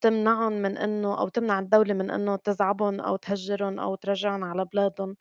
[0.00, 5.16] تمنعهم من إنه أو تمنع الدولة من إنه تزعبهم أو تهجّرهم أو ترجّعهم على بلادهم.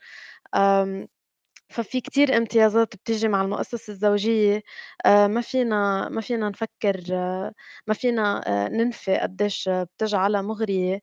[1.70, 4.62] ففي كتير امتيازات بتيجي مع المؤسسة الزوجية
[5.06, 7.54] آآ ما فينا ما فينا نفكّر آه،
[7.88, 11.02] ما فينا آآ ننفي قديش بتجعلها مُغرية،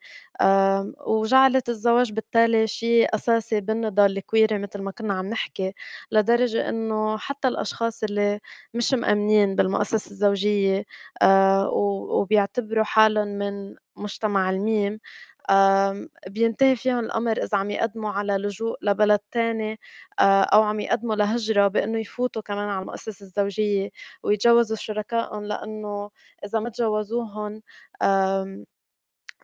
[1.07, 5.73] وجعلت الزواج بالتالي شيء أساسي بالنضال الكويري متل ما كنّا عم نحكي،
[6.13, 8.41] لدرجة إنه حتى الأشخاص اللي
[8.75, 10.85] مش مأمنين بالمؤسسة الزوجية
[11.73, 14.99] وبيعتبروا حالهم من مجتمع الميم،
[16.29, 19.81] بينتهي فيهم الأمر إذا عم يقدموا على لجوء لبلد تاني
[20.21, 23.91] آآ أو عم يقدموا لهجرة بإنه يفوتوا كمان على المؤسسة الزوجية
[24.23, 26.11] ويتجوزوا شركائهم، لإنه
[26.45, 27.63] إذا ما تجوزوهم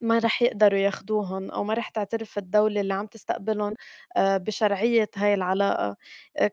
[0.02, 3.74] ما رح يقدروا ياخدوهم أو ما رح تعترف الدولة اللي عم تستقبلهم
[4.16, 5.96] آآ بشرعية هاي العلاقة،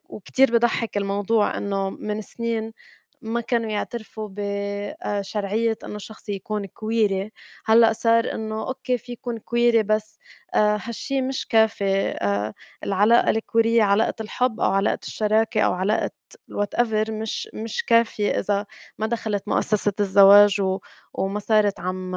[0.10, 2.74] وكتير بيضحّك الموضوع إنه من سنين
[3.22, 7.32] ما كانوا يعترفوا ب آآ شرعية إنه شخص يكون كويري،
[7.65, 10.20] هلأ صار إنه okay في يكون كويري بس
[10.56, 16.12] آآ هالشي مش كافي، آآ العلاقة الكويرية علاقة الحب أو علاقة الشراكة أو علاقة
[16.52, 18.66] whatever مش مش كافية إذا
[18.97, 20.80] ما دخلت مؤسسة الزواج و
[21.14, 22.16] وما صارت عم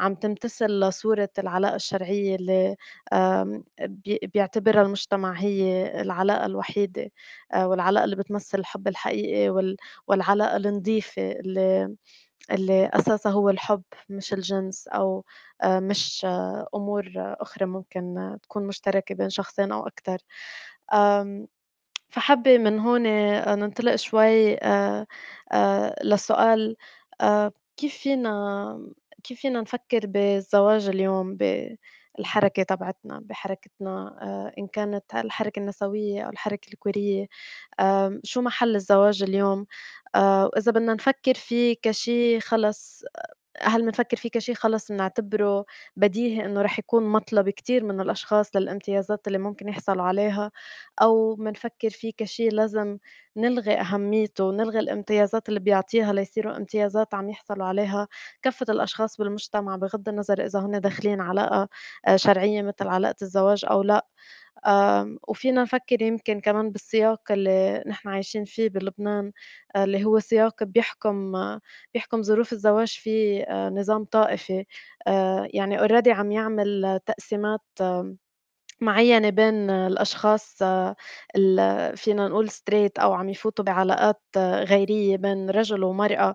[0.00, 2.76] عم تمتثل لصورة العلاقة الشرعية اللي
[3.80, 7.10] بي بيعتبرها المجتمع هي العلاقة الوحيدة
[7.52, 11.94] آآ والعلاقة اللي بتمثّل الحب الحقيقي وال والعلاقة النضيفة اللي
[12.50, 15.24] اللي أساسها هو الحب مش الجنس أو
[15.62, 20.18] آآ مش آه، أمور أخرى ممكن تكون مشتركة بين شخصين أو.
[20.92, 21.46] آمم
[22.10, 23.02] فحابة من هون
[23.58, 24.58] ننطلق شوي
[26.04, 26.76] لسؤال
[27.76, 28.92] كيف فينا
[29.24, 31.36] كيف فينا نفكّر بالزواج اليوم
[32.18, 37.26] بالحركة تبعتنا، بحركتنا آآ إن كانت الحركة النسوية أو الحركة الكورية،
[38.24, 39.66] شو محل الزواج اليوم؟
[40.14, 43.04] آآ وإذا بدنا نفكّر فيه كشي خلص
[43.60, 45.64] هل منفكّر فيه كشي خلص منعتبره
[45.96, 50.50] بديهي إنه رح يكون مطلب كتير من الأشخاص للإمتيازات اللي ممكن يحصلوا عليها،
[51.02, 52.98] أو منفكّر فيه كشي لازم
[53.36, 58.08] نلغي أهميته ونلغي الإمتيازات اللي بيعطيها ليصيروا إمتيازات عم يحصلوا عليها
[58.42, 61.68] كافة الأشخاص بالمجتمع بغض النظر إذا هُن داخلين علاقة
[62.08, 64.06] آآ شرعية متل علاقة الزواج أو لأ.
[64.66, 69.32] آمم، وفينا نفكّر يمكن كمان بالسياق اللي نحن عايشين فيه بلبنان،
[69.76, 71.60] آآ، اللي هو سياق بيحكم آه،
[71.94, 74.64] بيحكم ظروف الزواج فيه آآ، نظام طائفي،
[75.54, 77.60] يعني already عم يعمل تقسيمات
[78.80, 80.96] معيّنة بين الأشخاص آه،
[81.36, 86.34] ال فينا نقول straight أو عم يفوتوا بعلاقات آه، غيرية بين رجل ومرأة،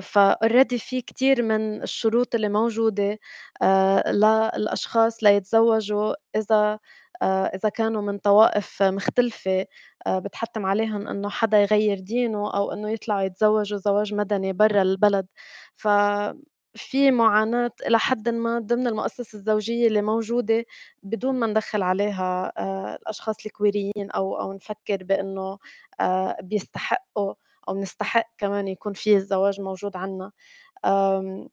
[0.00, 3.18] فalready في كتير من الشروط اللي موجودة
[4.56, 6.78] للأشخاص ليتزوجوا إذا
[7.24, 9.66] إذا كانوا من طوائف مختلفة،
[10.06, 15.26] آآ بتحتّم عليهم إنه حدا يغيّر دينه أو إنه يطلعوا يتزوجوا زواج مدني برّا البلد،
[15.76, 15.88] ف
[16.74, 20.64] في معاناة إلى حدٍ ما ضمن المؤسسة الزوجية اللي موجودة
[21.02, 25.58] بدون ما ندخّل عليها آآ الأشخاص الكويريين أو أو نفكّر بإنه
[26.00, 27.34] آآ بيستحقوا
[27.68, 29.96] أو بنستحق كمان يكون في الزواج موجود
[30.86, 31.48] آمم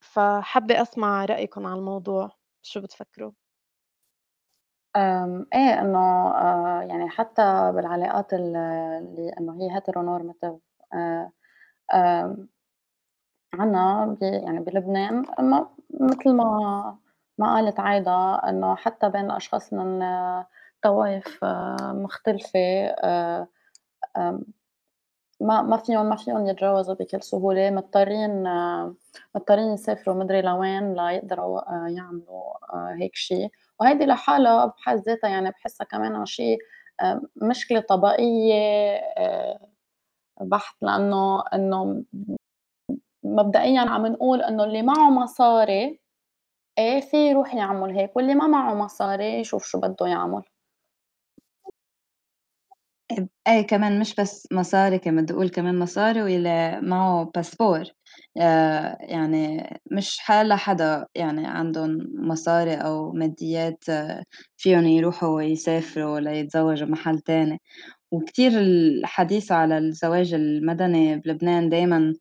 [0.00, 2.30] فحابة أسمع رأيكم على الموضوع،
[2.62, 3.32] شو بتفكروا؟
[5.54, 10.58] إيه إنه آآ يعني حتى بالعلاقات ال اللي إنه هي heteronormative
[11.94, 12.48] آمم
[13.54, 16.98] عنا يعني بلبنان ما متل ما
[17.38, 20.02] ما قالت عايدة إنه حتى بين الأشخاص من
[20.82, 21.44] طوائف
[21.82, 23.46] مختلفة آآ
[24.18, 24.42] آمم
[25.40, 28.44] ما ما فيهم ما فيهم يتجوزوا بكل سهولة، مضطرين
[29.34, 32.54] مضطرين يسافروا مدري لوين ليقدروا يعملوا
[33.00, 33.48] هيك شي،
[33.80, 36.56] وهيدي لحالها بحد ذاتها يعني باحسها كمان شي
[37.00, 38.54] آآ مشكلة طبقية
[39.18, 39.68] آآ
[40.40, 42.04] بحت، لإنه إنه
[43.24, 46.00] مبدئيًا عم نقول إنه اللي معه مصاري
[46.78, 50.42] إيه في يروح يعمل هيك، واللي ما معه مصاري يشوف شو بده يعمل.
[53.48, 57.84] إيه كمان مش بس مصاري كمان بدي أقول كمان مصاري واللي معه باسبور
[58.36, 63.84] آآ يعني مش حالة حدا يعني عندهم مصاري أو ماديات
[64.56, 67.60] فيهم يروحوا يسافروا ليتزوجوا محل تاني،
[68.12, 72.14] وكتير الحديث على الزواج المدني بلبنان دايمًا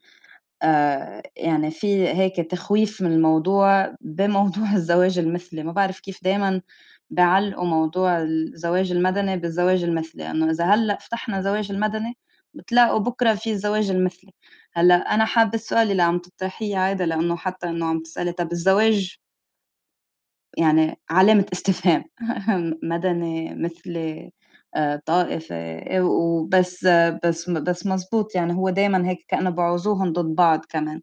[0.63, 6.61] آآ يعني في هيك تخويف من الموضوع بموضوع الزواج المثلي، ما بعرف كيف دايمًا
[7.09, 12.17] بيعلّقوا موضوع الزواج المدني بالزواج المثلي، إنه إذا هلأ فتحنا زواج المدني
[12.53, 14.33] بتلاقوا بكرة في الزواج المثلي،
[14.75, 19.17] هلأ أنا حابة السؤال اللي عم تطرحيه عايدة لإنه حتى إنه عم تسألي طَب الزواج
[20.57, 22.03] يعني علامة استفهام
[22.83, 24.31] مدني، مثلي،
[24.75, 26.85] آآ طائفي، آآ وبس
[27.23, 31.01] بس بس مضبوط يعني هو دايمًا هيك كأنه بيعوزوهم ضد بعض كمان.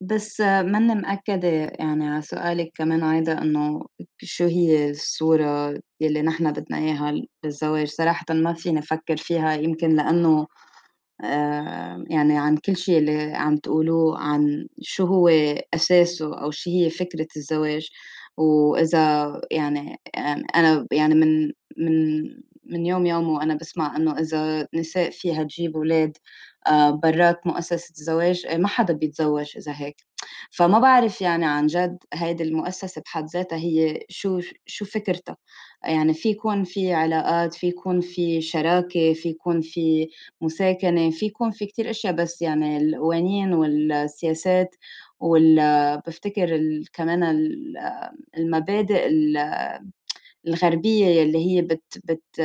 [0.00, 3.86] بس ماني مأكدة يعني على سؤالِك كمان عايدة إنه
[4.22, 7.12] شو هي الصورة يلّي نحن بدنا إياها
[7.42, 10.46] بالزواج، صراحةً ما فيني أفكّر فيها يمكن لإنه
[11.20, 15.28] آآ يعني عن كل شي اللي عم تقولوه عن شو هو
[15.74, 17.88] أساسه أو شو هي فكرة الزواج،
[18.36, 20.00] وإذا يعني
[20.56, 22.22] أنا يعني من من
[22.64, 26.55] من يوم يومه وأنا باسمع إنه إذا النساء فيها تجيب ولاد آآ
[27.02, 29.96] برّات مؤسسة الزواج، ما حدا بيتزوّج إذا هيك،
[30.50, 35.36] فما باعرف يعني عن جد هيدي المؤسسة بحد ذاتها هي شو شو فكرتها،
[35.84, 40.08] يعني في يكون في علاقات، في يكون في شراكة، في يكون في
[40.40, 44.74] مساكنة، في يكون في كتير أشيا بس يعني القوانين والسياسات
[45.20, 45.56] وال
[46.06, 47.74] بافتكر ال كمان ال
[48.38, 49.36] المبادئ ال
[50.46, 52.38] الغربية يلّي هي بت بت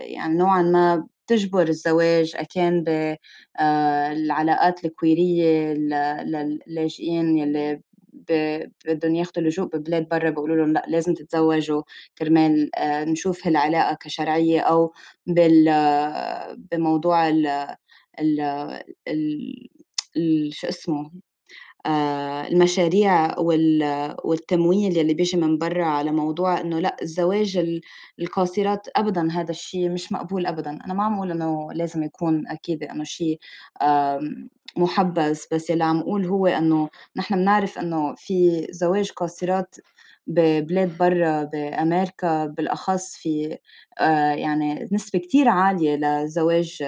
[0.00, 2.88] يعني نوعًا ما بتجبر الزواج إن كان ب
[3.60, 5.88] آآ العلاقات الكويرية ال
[6.68, 7.80] لللاجئين يلّي
[8.12, 8.32] ب
[8.86, 11.82] بدّن ياخدوا لجوء ببلاد برّا بيقولوا لهم لأ لازم تتزوجوا
[12.18, 14.92] كرمال آآ نشوف هالعلاقة كشرعية أو
[15.26, 15.64] بال
[16.72, 17.46] بموضوع ال
[18.20, 18.40] ال
[20.16, 21.10] ال شو اسمه؟
[22.52, 23.82] المشاريع وال
[24.24, 27.80] والتمويل يلّي بييجي من برّا على موضوع إنه لأ الزواج ال
[28.20, 32.82] القاصرات أبدًا هذا الشي مش مقبول أبدًا، أنا ما عم أقول إنه لازم يكون أكيد
[32.84, 33.38] إنه شي
[33.82, 39.74] آمم مُحبّذ، بس يلّي عم أقول هو إنه نحن بنعرف إنه في زواج قاصرات
[40.26, 43.58] ببلاد برّا بأمريكا بالأخص في
[44.00, 46.84] آآ يعني نسبة كتير عالية لزواج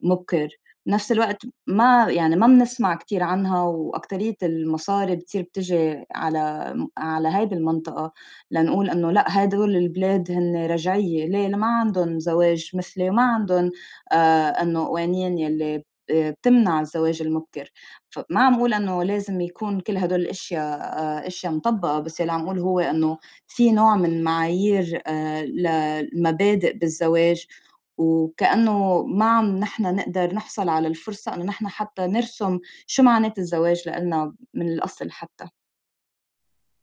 [0.00, 0.48] مُبكر،
[0.90, 7.54] بنفس الوقت ما يعني ما بنسمع كتير عنها وأكترية المصاري بتصير بتيجي على على هيدي
[7.54, 8.12] المنطقة
[8.50, 13.70] لنقول إنه لأ هادول البلاد هن رجعية، ليه؟ لما عندن زواج مثلي وما عندن
[14.12, 17.72] آآ إنه قوانين يلّي بتمنع الزواج المُبكر،
[18.10, 22.42] فما عم أقول إنه لازم يكون كل هدول الأشيا آآ أشيا مطبّقة، بس يلّي عم
[22.44, 27.46] أقول هو إنه في نوع من معايير آآ للمبادئ بالزواج.
[28.00, 33.88] وكأنه ما عم نحن نقدر نحصل على الفرصة إنه نحن حتى نرسُم شو معنات الزواج
[33.88, 35.48] لإلنا من الأصل حتى.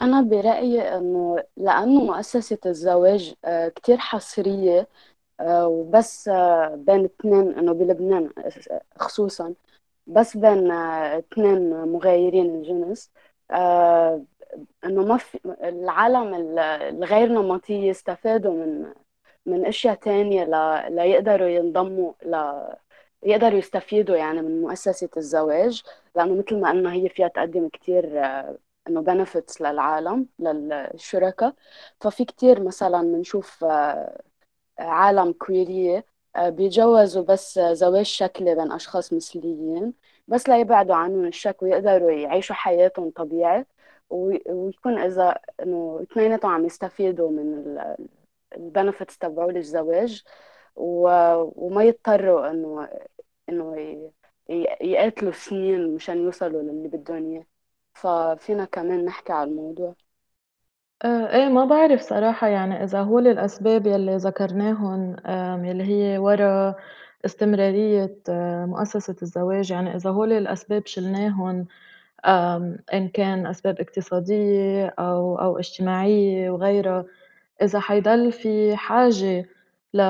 [0.01, 4.88] أنا برأيي إنه لإنه مؤسسة الزواج آآ كتير حصرية
[5.39, 6.30] آآ وبس
[6.76, 8.30] بين اتنين إنه بلبنان
[8.99, 9.53] خصوصًا
[10.07, 13.11] بس بين اتنين مغايرين الجنس
[14.86, 18.93] إنه ما في العالم ال الغير نمطية يستفادوا من
[19.48, 20.52] من أشيا تانية ل
[20.95, 22.36] ليقدروا ينضموا ل
[23.24, 25.84] يقدروا يستفيدوا يعني من مؤسسة الزواج،
[26.16, 28.06] لإنه متل ما قلنا هي فيها تقدّم كتير
[28.89, 31.54] إنه benefits للعالم للشركا،
[32.02, 33.66] ففي كتير مثلًا بنشوف
[34.80, 36.06] عالم كويرية
[36.39, 39.93] بيتجوزوا بس زواج شكلي بين أشخاص مثليين،
[40.28, 43.66] بس ليبعدوا عنهم الشك ويقدروا يعيشوا حياتهم طبيعي
[44.10, 47.78] ويكون إذا إنه اثنيناتهم عم يستفيدوا من
[48.56, 50.24] البنفتس تبعول الزواج
[50.76, 52.89] وما يضطروا إنه
[53.50, 53.76] إنه
[54.82, 57.45] يقاتلوا سنين مشان يوصلوا للي بدهم إياه.
[57.93, 59.95] ففينا كمان نحكي على الموضوع.
[61.06, 66.76] آآ إيه ما بعرف صراحة يعني إذا هول الأسباب يلّي ذكرناهن آمم يلّي هي ورا
[67.26, 71.66] استمرارية آه، مؤسسة الزواج، يعني إذا هول الأسباب شِلناهن
[72.26, 77.06] آمم إن كان أسباب اقتصادية أو أو اجتماعية وغيرها،
[77.62, 79.45] إذا حيضل في حاجة
[79.93, 80.01] ل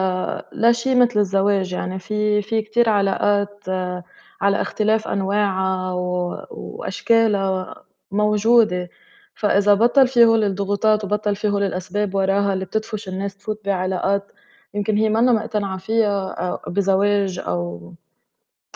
[0.53, 4.03] لشي متل الزواج، يعني في في كتير علاقات آه،
[4.41, 8.89] على اختلاف أنواعها و وأشكالها موجودة،
[9.35, 14.31] فإذا بطّل في هول الضغوطات وبطّل في هول الأسباب وراها اللي بتدفش الناس تفوت بعلاقات
[14.73, 17.93] يمكن هي منّا مقتنعة فيها بزواج أو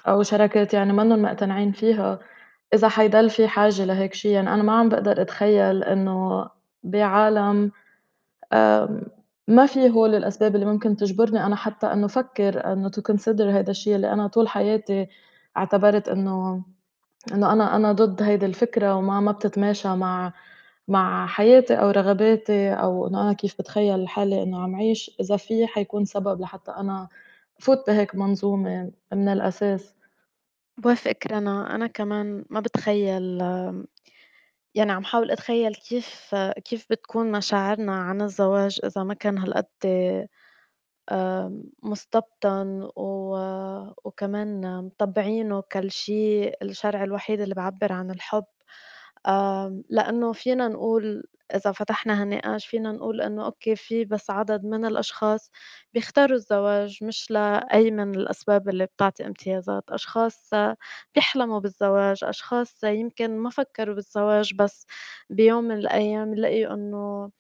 [0.07, 2.19] أو شراكات يعني منّن مقتنعين فيها،
[2.73, 6.49] إذا حيضل في حاجة لهيك شي، يعني أنا ما عم باقدر أتخيّل إنه
[6.83, 7.71] بعالم
[9.47, 13.71] ما في هول الأسباب اللي ممكن تجبرني أنا حتى إنه فكّر إنه to consider هيدا
[13.71, 15.07] الشي اللي أنا طول حياتي
[15.57, 16.63] اعتبرت إنه
[17.33, 20.33] إنه أنا أنا ضد هيدي الفكرة وما ما بتتماشى مع
[20.87, 25.67] مع حياتي أو رغباتي أو إنه أنا كيف باتخيّل حالي إنه عم عيش، إذا في
[25.67, 27.07] حيكون سبب لحتى أنا
[27.59, 29.95] فوت بهيك منظومة من الأساس.
[30.77, 33.41] بوافقِك رنا، أنا كمان ما باتخيّل
[34.75, 39.67] يعني عم حاول أتخيّل كيف كيف بتكون مشاعرنا عن الزواج إذا ما كان هالقد
[41.83, 42.89] مستبطن
[44.05, 48.45] وكمان مطبّعينه كالشي الشرعي الوحيد اللي بيعبّر عن الحُب،
[49.89, 51.23] لإنه فينا نقول
[51.55, 55.51] إذا فتحنا هالنقاش فينا نقول إنه okay في بس عدد من الأشخاص
[55.93, 60.49] بيختاروا الزواج مش لأي من الأسباب اللي بتعطي امتيازات، أشخاص
[61.15, 64.85] بيحلموا بالزواج، أشخاص يمكن ما فكّروا بالزواج بس
[65.29, 67.31] بيوم من الأيام لقيوا إنه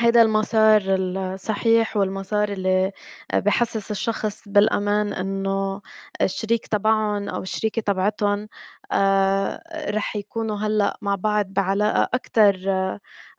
[0.00, 2.92] هيدا المسار الصحيح والمسار اللي
[3.34, 5.80] بيحسّس الشخص بالأمان إنه
[6.22, 8.48] الشريك تبعهم أو الشريكة تبعتهم
[8.92, 12.56] آآ رح يكونوا هلأ مع بعض بعلاقة أكتر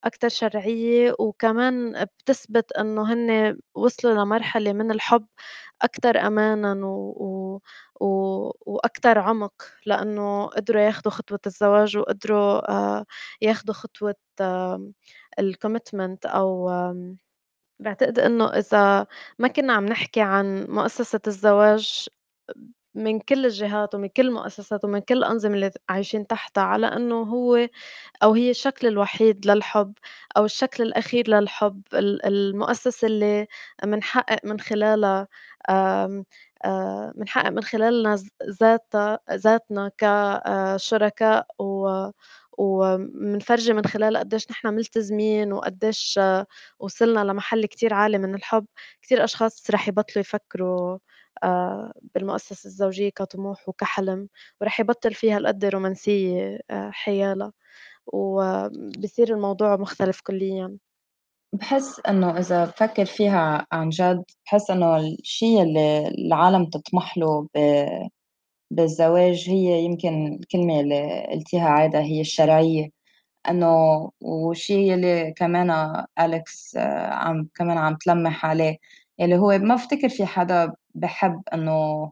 [0.03, 5.25] أكتر شرعية، وكمان بتثبت إنه هن وصلوا لمرحلة من الحُب
[5.81, 8.07] أكتر أمانًا و و و
[8.65, 9.53] وأكتر عُمق،
[9.85, 13.05] لإنه قدروا ياخدوا خطوة الزواج وقدروا آآ
[13.41, 14.15] ياخدوا خطوة
[15.41, 17.17] الcommitment أو آمم
[17.79, 19.07] باعتقد إنه إذا
[19.39, 22.07] ما كنّا عم نحكي عن مؤسسة الزواج
[22.95, 27.67] من كل الجهات ومن كل المؤسسات ومن كل الأنظمة اللي عايشين تحتها على إنه هو
[28.23, 29.93] أو هي الشكل الوحيد للحُب
[30.37, 33.47] أو الشكل الأخير للحُب، ال المؤسسة اللي
[33.85, 35.27] منحقق من خلالها
[37.17, 38.27] منحقق من خلالنا ذ
[38.61, 41.47] ذاتها ذاتنا كشركاء
[42.57, 46.19] ومنفرجي من خلالها قديش نحن ملتزمين وقديش
[46.79, 48.65] وصلنا لمحل كتير عالي من الحُب،
[49.01, 50.97] كتير أشخاص رح يبطلوا يفكروا
[52.15, 54.29] بالمؤسسة الزوجية كطموح وكحلم،
[54.61, 57.53] ورح يبطّل في هالقد رومانسية آآ حيالها،
[58.07, 60.79] وبصير الموضوع مختلف كليًا.
[61.53, 67.47] باحس إنه إذا بافكّر فيها عن جد، باحس إنه الشي اللي العالم تطمح له
[68.71, 72.89] بالزواج هي يمكن الكلمة اللي قلتيها عادة هي الشرعية،
[73.49, 73.67] إنه
[74.21, 75.71] والشي يلّي كمان
[76.19, 76.77] أليكس
[77.11, 78.77] عم كمان عم تلمّح عليه،
[79.19, 82.11] يلّي هو ما بافتكر في حدا بيحب إنه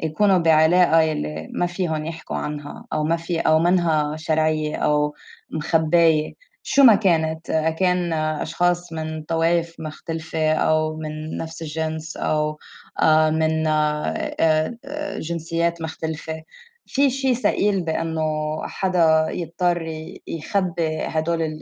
[0.00, 5.14] يكونوا بعلاقة يلّي ما فيهُن يحكوا عنها أو ما في أو منها شرعية أو
[5.50, 12.58] مخبّاية، شو ما كانت، كان أشخاص من طوايف مختلفة أو من نفس الجنس أو
[13.02, 16.42] آآ من آآ جنسيات مختلفة،
[16.86, 18.22] في شي ثقيل بإنه
[18.68, 19.82] حدا يضطر
[20.26, 21.60] يخبّي هدول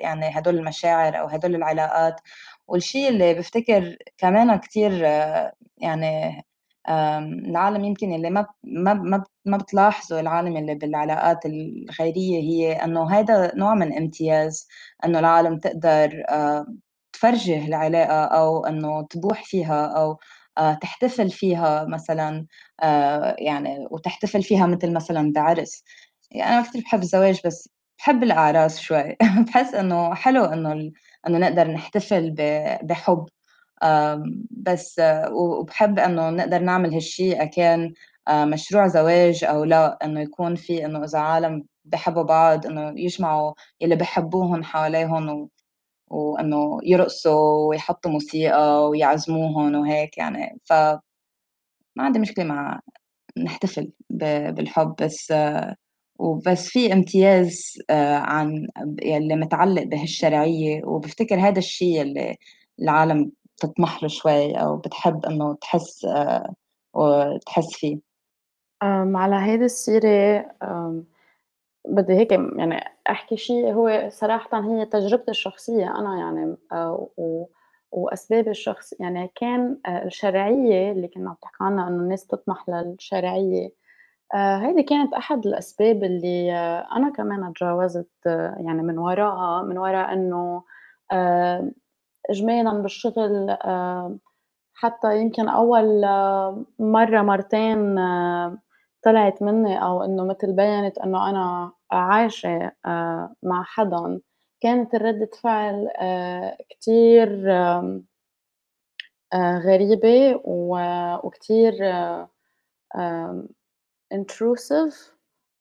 [0.00, 2.20] يعني هدول المشاعر أو هدول العلاقات،
[2.70, 4.92] والشي اللي بافتكر كمان كتير
[5.78, 6.42] يعني
[7.48, 13.52] العالم يمكن اللي ما ما ما ما بتلاحظه العالم اللي بالعلاقات الخيرية هي إنه هيدا
[13.56, 14.68] نوع من امتياز،
[15.04, 16.66] إنه العالم تقدر آآ
[17.12, 19.86] تفرجي العلاقة أو إنه تبوح فيها
[20.58, 22.46] آآ تحتفل فيها مثلًا
[23.38, 25.84] يعني وتحتفل فيها متل مثلًا بعرس،
[26.30, 27.68] يعني أنا كتير باحب الزواج بس
[27.98, 29.16] باحب الأعراس شوي.
[29.46, 30.92] باحس إنه حلو إنه
[31.26, 32.36] ال إنه نقدر نحتفل ب
[32.82, 33.26] بحُب.
[34.50, 35.00] بس
[35.32, 37.92] وباحب إنه نقدر نعمل هالشي إذا كان
[38.30, 43.96] مشروع زواج أو لأ، إنه يكون في إنه إذا عالم بيحبّوا بعض إنه يجمعوا يلّي
[43.96, 45.50] بيحبّوهن حواليهن و
[46.10, 51.00] وإنه يرقصوا ويحطّوا موسيقى ويعزموهن وهيك يعني، فما
[51.98, 52.80] عندي مشكلة مع
[53.38, 55.34] نحتفل بالحب بس
[56.20, 58.66] وبس في امتياز عن
[59.02, 62.36] يلّي متعلّق بهالشرعية وبفتكر هذا الشي يلّي
[62.82, 66.06] العالم بتطمح له شوي أو بتحب إنه تحس
[66.94, 67.98] وتحس فيه.
[69.16, 70.46] على هيدي السيرة
[71.88, 77.46] بدي هيك يعني أحكي شي هو صراحةً هي تجربتي الشخصية أنا يعني آآ، و
[77.92, 83.70] وأسبابي الشخص يعني كان آآ، الشرعية اللي كنا عم تحكي عنها إنه الناس تطمح للشرعية
[84.34, 89.78] آآ هيدي كانت أحد الأسباب اللي آه، أنا كمان اتجوّزت آه، يعني من وراها، من
[89.78, 90.62] ورا إنه
[92.30, 93.56] إجمالًا بالشغل
[94.74, 97.96] حتى يمكن أول آه، مرّة مرتين
[99.02, 102.72] طلعت منّي أو إنه متل بيّنت إنه أنا عايشة
[103.42, 104.20] مع حدًا،
[104.60, 105.88] كانت ردة فعل
[106.70, 107.28] كتير
[109.34, 110.40] غريبة
[111.24, 111.72] وكتير
[114.14, 114.94] intrusive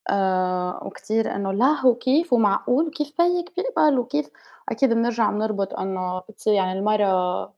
[0.09, 4.29] آآ وكتير إنه لا وكيف ومعقول وكيف بيِّك بيقبل؟ وكيف؟
[4.69, 7.53] أكيد بنرجع بنربط إنه بتصير يعني المرأة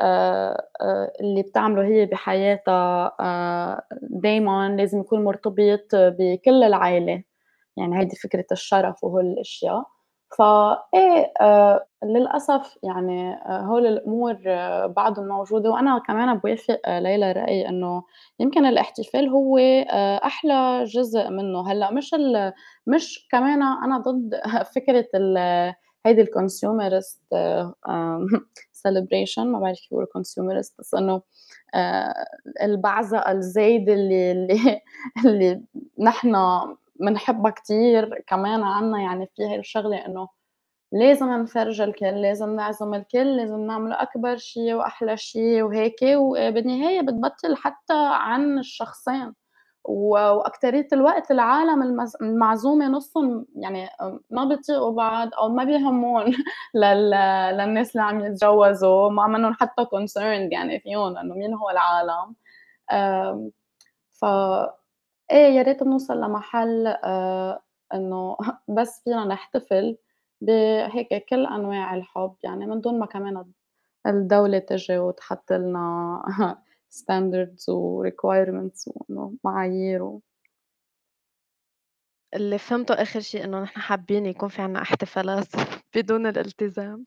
[0.00, 7.24] آآ آآ اللي بتعمله هي بحياتها آآ دايمًا لازم يكون مرتبط بكل العيلة.
[7.78, 9.84] يعني هيدي فكرة الشرف وهول الأشياء،
[10.38, 17.32] فإيه آآ للأسف يعني آآ هول الأمور آه، بعدُن موجودة، وأنا كمان بوافق آه، ليلى
[17.32, 18.04] رأي إنه
[18.40, 22.52] يمكن الاحتفال هو آآ أحلى جزء منّه، هلأ مش ال
[22.86, 24.40] مش كمان أنا ضد
[24.76, 25.38] فكرة ال
[26.06, 27.18] هيدي الconsumerist
[27.88, 28.28] آمم
[28.88, 29.38] celebration.
[29.38, 31.22] ما بعرف كيف بيقولوا consumerist بس إنه
[31.74, 32.14] آآ
[32.62, 34.80] البعزقة الزايدة اللي اللي
[35.26, 35.62] اللي
[36.00, 36.36] نحن
[37.00, 40.28] منحبها كتير كمان عنا يعني في هاي الشغلة إنه
[40.92, 47.56] لازم نفرجي الكل، لازم نعزم الكل، لازم نعمل أكبر شي وأحلى شي وهيك، وبالنهاية بتبطّل
[47.56, 49.34] حتى عن الشخصين،
[49.84, 53.88] و وأكترية الوقت العالم المز المعزومة نُصّن يعني
[54.30, 56.24] ما بيطيقوا بعض أو ما بيهمّون
[56.74, 57.10] لل
[57.58, 62.34] للناس اللي عم يتجوّزوا، ما منّن حتى concerned يعني فيون إنه مين هو العالم،
[64.12, 64.24] ف
[65.30, 67.60] إيه يا ريت بنوصل لمحل آآ
[67.94, 68.36] إنه
[68.78, 69.96] بس فينا نحتفل
[70.40, 73.44] بهيك كل أنواع الحُب، يعني من دون ما كمان
[74.06, 76.22] الدولة تيجي وتحط لنا
[77.00, 80.22] standards وrequirements وإنه معايير و
[82.34, 85.46] اللي فهمته آخر شي إنه نحن حابين يكون في عنا احتفالات
[85.96, 87.04] بدون الالتزام.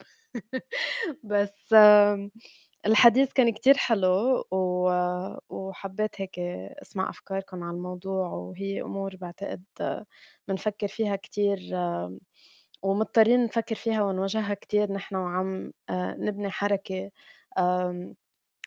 [1.24, 2.32] بس آمم،
[2.86, 4.90] الحديث كان كتير حلو و
[5.50, 6.40] وحبيت هيك
[6.82, 9.64] أسمع أفكاركم عن الموضوع، وهي أمور باعتقد
[10.48, 11.60] بنفكّر فيها كتير
[12.84, 14.92] ومضطرين نفكّر فيها ونواجهها كتير.
[14.94, 17.12] نحن وعم آآ نبني حركة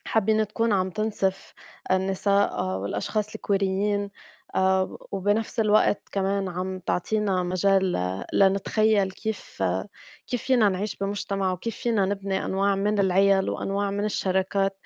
[0.07, 1.55] حابين تكون عم تنصف
[1.91, 4.11] النساء آه، والأشخاص الكوريين
[4.57, 7.93] آآ وبنفس الوقت كمان عم تعطينا مجال
[8.33, 9.89] لنتخيّل كيف آه،
[10.27, 14.79] كيف فينا نعيش بمجتمع وكيف فينا نبني أنواع من العِيَل وأنواع من الشراكات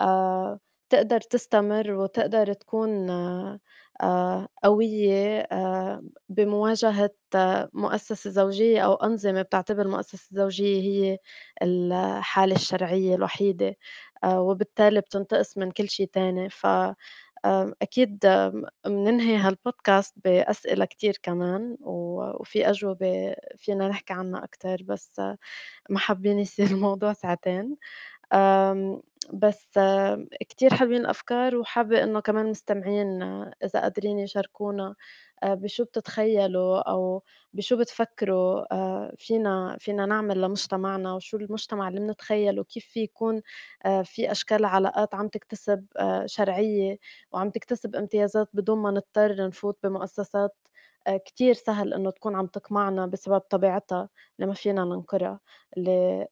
[0.00, 0.58] آآ
[0.90, 5.48] تقدر تستمر وتقدر تكون آآ قوية
[6.28, 11.18] بمواجهة آه، مؤسسة زوجية أو أنظمة بتعتبر المؤسسة الزوجية هي
[11.62, 13.76] الحالة الشرعية الوحيدة.
[14.26, 16.66] وبالتالي بتنتقص من كل شي تاني، ف
[17.82, 25.38] أكيد آمم مننهي هالبودكاست بأسئلة كتير كمان، وفي أجوبة فينا نحكي عنّا أكتر، بس آه،
[25.90, 27.76] ما حابين يصير الموضوع ساعتين.
[29.32, 29.68] بس
[30.48, 34.94] كتير حلوين الأفكار، وحابة إنه كمان المستمعين آه، إذا قادرين يشاركونا
[35.42, 37.22] آآ بشو بتتخيّلوا أو
[37.52, 43.42] بشو بتفكروا آآ فينا فينا نعمل لمجتمعنا، وشو المجتمع اللي بنتخيّله كيف في يكون
[43.86, 45.86] آآ في أشكال علاقات عم تكتسب
[46.26, 46.98] شرعية
[47.32, 50.56] وعم تكتسب امتيازات بدون ما نضطر نفوت بمؤسسات
[51.26, 54.08] كتير سهل إنه تكون عم تقمعنا بسبب طبيعتها
[54.38, 55.40] اللي ما فينا ننكرها،
[55.76, 56.26] اللي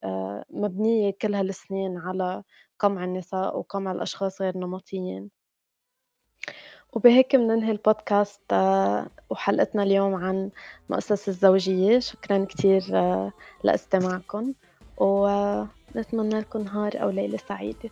[0.50, 2.42] مبنية كل هالسنين على
[2.78, 5.30] قمع النساء وقمع الأشخاص غير النمطيين.
[6.92, 10.50] وبهيك بننهي البودكاست آه، وحلقتنا اليوم عن
[10.90, 11.98] مؤسسة الزوجية.
[11.98, 13.32] شكرا كتير آه،
[13.64, 14.54] لإستماعكم
[14.96, 17.90] ونتمنى لكم نهار أو ليلة سعيدة.